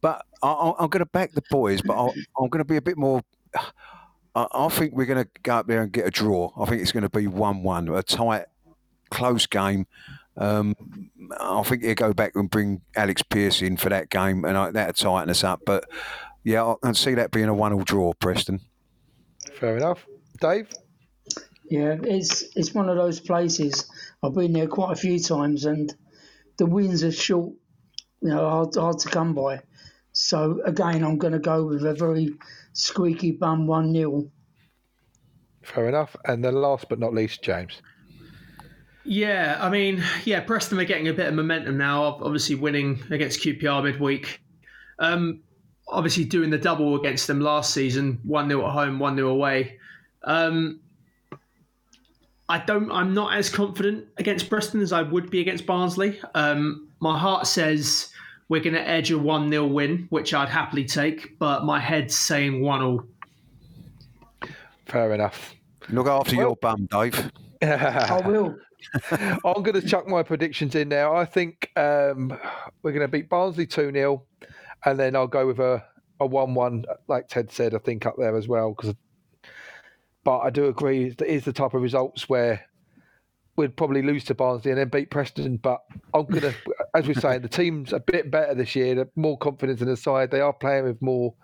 [0.00, 2.06] But I, I'm going to back the boys, but I,
[2.38, 3.22] I'm going to be a bit more.
[4.34, 6.50] I, I think we're going to go up there and get a draw.
[6.56, 8.46] I think it's going to be 1 1, a tight,
[9.10, 9.86] close game.
[10.36, 10.74] Um,
[11.40, 14.70] I think he'll go back and bring Alex Pearce in for that game, and I,
[14.70, 15.62] that'll tighten us up.
[15.64, 15.84] But
[16.42, 18.60] yeah, I can see that being a 1 all draw, Preston.
[19.54, 20.04] Fair enough.
[20.40, 20.68] Dave?
[21.70, 23.90] Yeah, it's it's one of those places.
[24.22, 25.94] I've been there quite a few times, and
[26.56, 27.54] the wins are short,
[28.20, 29.60] you know, hard, hard to come by.
[30.12, 32.34] So again, I'm going to go with a very
[32.74, 34.30] squeaky bum one 0
[35.62, 36.14] Fair enough.
[36.26, 37.80] And then last but not least, James.
[39.04, 42.02] Yeah, I mean, yeah, Preston are getting a bit of momentum now.
[42.02, 44.40] Obviously, winning against QPR midweek.
[44.98, 45.40] Um,
[45.88, 49.78] obviously, doing the double against them last season, one 0 at home, one 0 away.
[50.22, 50.80] Um,
[52.48, 52.90] I don't.
[52.90, 56.20] I'm not as confident against Preston as I would be against Barnsley.
[56.34, 58.10] Um, my heart says
[58.48, 62.16] we're going to edge a one 0 win, which I'd happily take, but my head's
[62.16, 63.08] saying one 0
[64.86, 65.54] Fair enough.
[65.88, 67.30] Look after your bum, Dave.
[67.62, 68.56] I will.
[69.10, 71.14] I'm going to chuck my predictions in now.
[71.14, 72.38] I think um,
[72.82, 74.22] we're going to beat Barnsley 2 0,
[74.84, 75.82] and then I'll go with a,
[76.20, 78.74] a 1 1, like Ted said, I think up there as well.
[78.74, 78.94] Cause,
[80.22, 82.66] but I do agree, it is the type of results where
[83.56, 85.56] we'd probably lose to Barnsley and then beat Preston.
[85.58, 85.82] But
[86.12, 86.54] I'm going to,
[86.94, 89.96] as we're saying, the team's a bit better this year, They're more confidence in the
[89.96, 90.30] side.
[90.30, 91.34] They are playing with more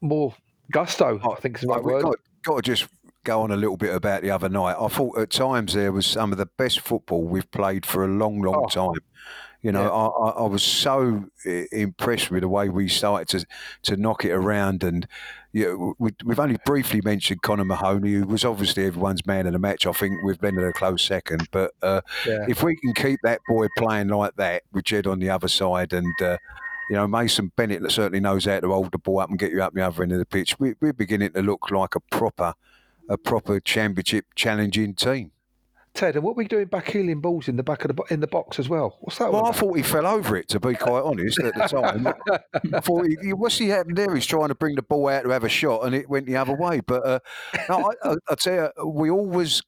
[0.00, 0.34] more
[0.72, 2.02] gusto, I oh, think is the right oh, We've word.
[2.02, 2.88] got, got to just
[3.24, 4.76] go on a little bit about the other night.
[4.80, 8.08] I thought at times there was some of the best football we've played for a
[8.08, 8.68] long, long Oh.
[8.68, 9.00] time.
[9.62, 13.46] You know, I, I, I was so eh, impressed with the way we started to
[13.82, 15.06] to knock it around, and
[15.52, 19.58] know, we, we've only briefly mentioned Connor Mahoney, who was obviously everyone's man in the
[19.58, 19.84] match.
[19.86, 22.46] I think we've been Bennett a close second, but uh, Yeah.
[22.48, 25.92] if we can keep that boy playing like that with Jed on the other side,
[25.92, 26.36] and uh,
[26.88, 29.50] you know Mason Bennett that certainly knows how to hold the ball up and get
[29.50, 32.00] you up the other end of the pitch, we, we're beginning to look like a
[32.00, 32.54] proper
[33.08, 35.32] a proper championship challenging team.
[35.92, 38.20] Ted, and what were we doing back heeling balls in the back of the in
[38.20, 38.96] the box as well?
[39.00, 39.32] What's that?
[39.32, 42.06] Well, I thought he fell over it, to be quite honest, at the time.
[42.74, 44.14] I thought, he, he- what's he happened there?
[44.14, 46.36] He's trying to bring the ball out to have a shot, and it went the
[46.36, 46.80] other way.
[46.80, 47.18] But uh,
[47.68, 49.62] no, I, I, I tell you, we always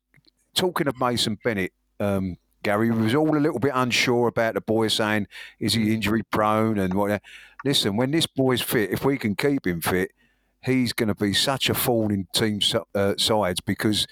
[0.54, 1.72] talking of Mason Bennett.
[1.98, 5.26] Um, Gary was all a little bit unsure about the boy, saying
[5.58, 7.20] is he injury prone and what.
[7.64, 10.12] Listen, when this boy's fit, if we can keep him fit,
[10.64, 12.60] he's going to be such a fall in team
[12.94, 14.06] uh, sides because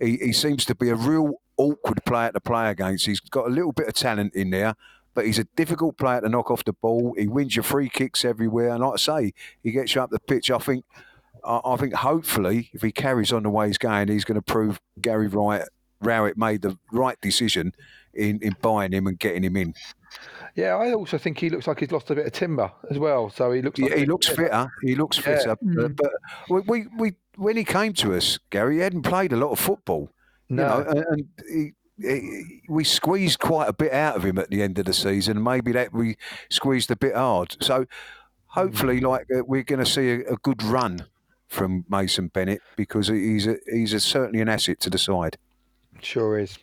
[0.00, 3.06] he, he seems to be a real awkward player to play against.
[3.06, 4.74] He's got a little bit of talent in there,
[5.14, 7.14] but he's a difficult player to knock off the ball.
[7.16, 9.32] He wins your free kicks everywhere, and like I say,
[9.62, 10.50] he gets you up the pitch.
[10.50, 10.84] I think,
[11.44, 14.42] I, I think hopefully, if he carries on the way he's going, he's going to
[14.42, 15.62] prove Gary Wright
[16.00, 17.72] Rowett made the right decision
[18.12, 19.74] in, in buying him and getting him in.
[20.54, 23.28] Yeah, I also think he looks like he's lost a bit of timber as well.
[23.30, 23.78] So he looks.
[23.78, 24.70] Like Yeah, he looks fitter.
[24.82, 25.22] He looks Yeah.
[25.22, 25.56] fitter.
[25.60, 26.10] But, but
[26.48, 29.58] we, we, we, when he came to us, Gary, he hadn't played a lot of
[29.58, 30.10] football.
[30.48, 30.68] You No.
[30.82, 34.62] know, and, and he, he, we squeezed quite a bit out of him at the
[34.62, 35.42] end of the season.
[35.42, 36.16] Maybe that we
[36.50, 37.56] squeezed a bit hard.
[37.60, 37.86] So
[38.46, 41.06] hopefully, like uh, we're going to see a, a good run
[41.48, 45.36] from Mason Bennett because he's a, he's a, certainly an asset to the side.
[46.02, 46.58] Sure is.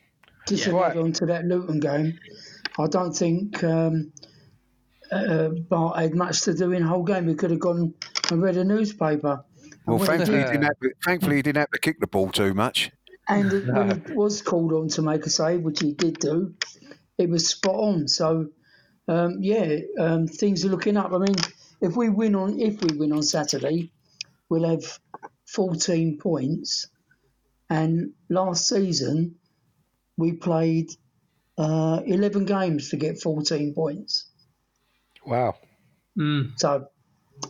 [0.48, 2.20] Just to add on to that Luton game,
[2.78, 4.12] I don't think um,
[5.12, 7.28] uh, Bart had much to do in the whole game.
[7.30, 7.94] He could have gone
[8.30, 9.44] and read a newspaper.
[9.86, 11.80] Well, And when he thankfully, he did- didn't have to, thankfully he didn't have to
[11.80, 12.92] kick the ball too much.
[13.28, 16.54] And it- when he was called on to make a save, which he did do,
[17.18, 18.08] it was spot on.
[18.08, 18.50] So,
[19.08, 21.12] um, yeah, um, things are looking up.
[21.12, 21.36] I mean,
[21.82, 23.92] if we win on if we win on Saturday,
[24.50, 25.00] we'll have
[25.48, 26.88] 14 points.
[27.70, 29.36] And last season,
[30.18, 30.90] we played
[31.58, 34.26] uh, 11 games to get 14 points.
[35.26, 35.56] Wow.
[36.58, 36.88] So,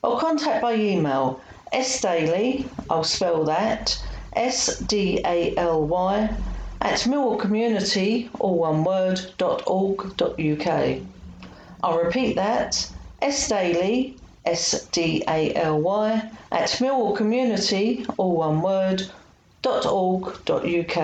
[0.03, 1.41] Or contact by email
[1.73, 4.01] sdaly, I'll spell that,
[4.33, 6.35] S D A L Y,
[6.81, 10.99] at millwallcommunity, all one word, dot org dot uk.
[11.83, 12.89] I'll repeat that,
[13.21, 19.03] sdaly, S D A L Y, at Millwall Community, all one word,
[19.63, 20.97] dot org dot uk.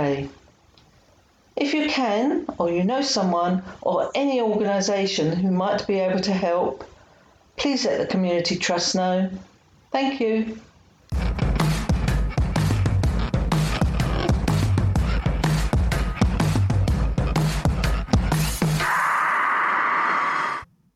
[1.57, 6.33] If you can, or you know someone or any organisation who might be able to
[6.33, 6.85] help,
[7.57, 9.31] please let the Community Trust know.
[9.93, 10.59] Thank you.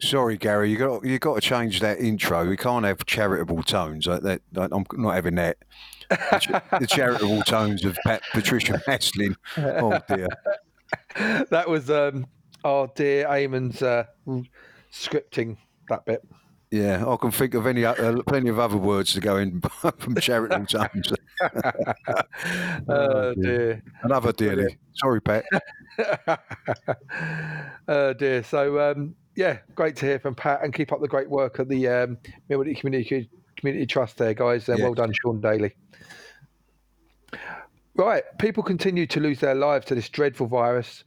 [0.01, 2.49] Sorry, Gary, you got you got to change that intro.
[2.49, 4.07] We can't have charitable tones.
[4.07, 5.59] Like that, that- I'm not having that.
[6.09, 9.35] The, ch- the charitable tones of Pat, Patricia Maslin.
[9.59, 10.29] Oh dear.
[11.51, 12.27] that was um,
[12.65, 14.05] our dear Eamon's uh,
[14.93, 15.57] scripting
[15.91, 16.25] that bit.
[16.71, 19.61] Yeah, I can think of any uh, plenty of other words to go in
[19.99, 21.13] from charitable tones.
[22.89, 23.83] Oh, dear.
[24.03, 24.77] Another dearly.
[24.95, 25.45] Sorry, Pat.
[27.89, 28.43] oh dear.
[28.43, 31.69] So um, yeah, great to hear from Pat and keep up the great work at
[31.69, 32.19] the um,
[32.51, 34.69] Millwall Community Community Trust there, guys.
[34.69, 34.85] Uh, Yeah.
[34.85, 35.75] Well done, Sean Daly.
[37.95, 41.03] Right, people continue to lose their lives to this dreadful virus,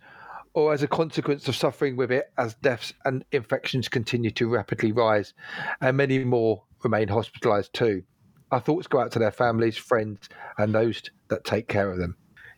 [0.54, 4.92] or as a consequence of suffering with it, as deaths and infections continue to rapidly
[4.92, 5.34] rise,
[5.80, 8.04] and many more remain hospitalised too.
[8.52, 10.28] Our thoughts go out to their families, friends,
[10.58, 12.18] and those that take care of them.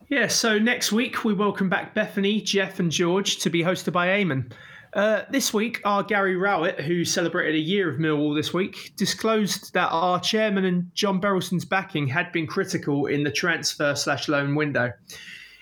[0.10, 4.08] Yeah, so next week we welcome back Bethany, Jeff, and George to be hosted by
[4.08, 4.52] Eamon.
[4.94, 9.74] Uh, this week, our Gary Rowett, who celebrated a year of Millwall this week, disclosed
[9.74, 14.54] that our chairman and John Berylson's backing had been critical in the transfer slash loan
[14.54, 14.92] window.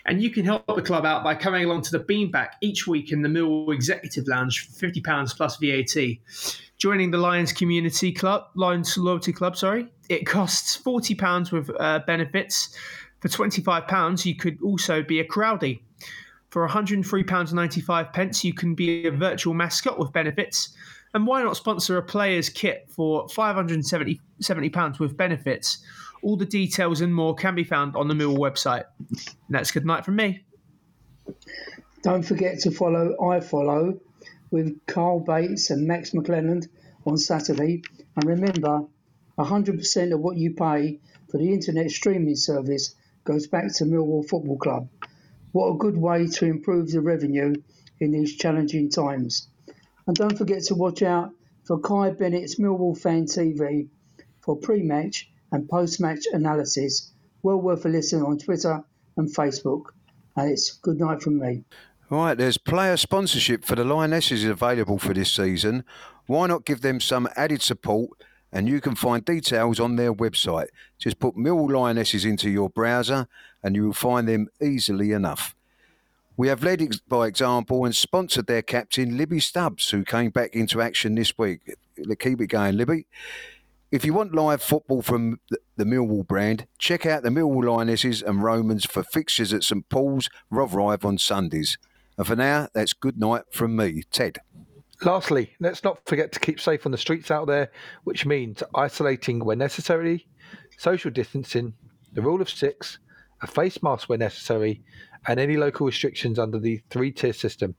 [0.05, 3.11] And you can help the club out by coming along to the Beanback each week
[3.11, 6.17] in the Millwall Executive Lounge for £50 plus VAT.
[6.77, 12.75] Joining the Lions Community Club, Lions Loyalty Club, sorry, it costs £40 with uh, benefits.
[13.19, 15.81] For £25, you could also be a crowdie.
[16.49, 20.75] For £103.95, pence, you can be a virtual mascot with benefits.
[21.13, 25.83] And why not sponsor a player's kit for £570 £70 with benefits?
[26.23, 28.85] All the details and more can be found on the Mill website.
[29.09, 30.43] And that's good night from me.
[32.03, 33.99] Don't forget to follow iFollow
[34.49, 36.67] with Carl Bates and Max McClelland
[37.05, 37.83] on Saturday.
[38.15, 38.85] And remember,
[39.37, 40.99] 100% of what you pay
[41.29, 44.89] for the internet streaming service goes back to Millwall Football Club.
[45.51, 47.53] What a good way to improve the revenue
[47.99, 49.47] in these challenging times.
[50.07, 51.31] And don't forget to watch out
[51.63, 53.87] for Kai Bennett's Millwall Fan TV
[54.41, 57.11] for pre match and post match analysis.
[57.43, 58.83] Well worth a listen on Twitter
[59.17, 59.85] and Facebook.
[60.35, 61.63] And it's good night from me.
[62.09, 65.85] Right, there's player sponsorship for the Lionesses available for this season.
[66.25, 68.09] Why not give them some added support?
[68.51, 70.67] And you can find details on their website.
[70.97, 73.27] Just put Mill Lionesses into your browser
[73.63, 75.55] and you will find them easily enough.
[76.35, 80.81] We have led by example and sponsored their captain, Libby Stubbs, who came back into
[80.81, 81.75] action this week.
[82.19, 83.05] Keep it going, Libby.
[83.91, 88.41] If you want live football from the, Millwall brand, check out the Millwall Lionesses and
[88.41, 91.77] Romans for fixtures at St Paul's, Rotherhithe on Sundays.
[92.17, 94.37] And for now, that's good night from me, Ted.
[95.03, 97.69] Lastly, let's not forget to keep safe on the streets out there,
[98.05, 100.25] which means isolating where necessary,
[100.77, 101.73] social distancing,
[102.13, 102.97] the rule of six,
[103.41, 104.81] a face mask where necessary,
[105.27, 107.75] and any local restrictions under the three tier system.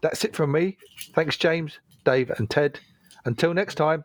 [0.00, 0.78] That's it from me.
[1.12, 2.80] Thanks, James, Dave, and Ted.
[3.26, 4.04] Until next time,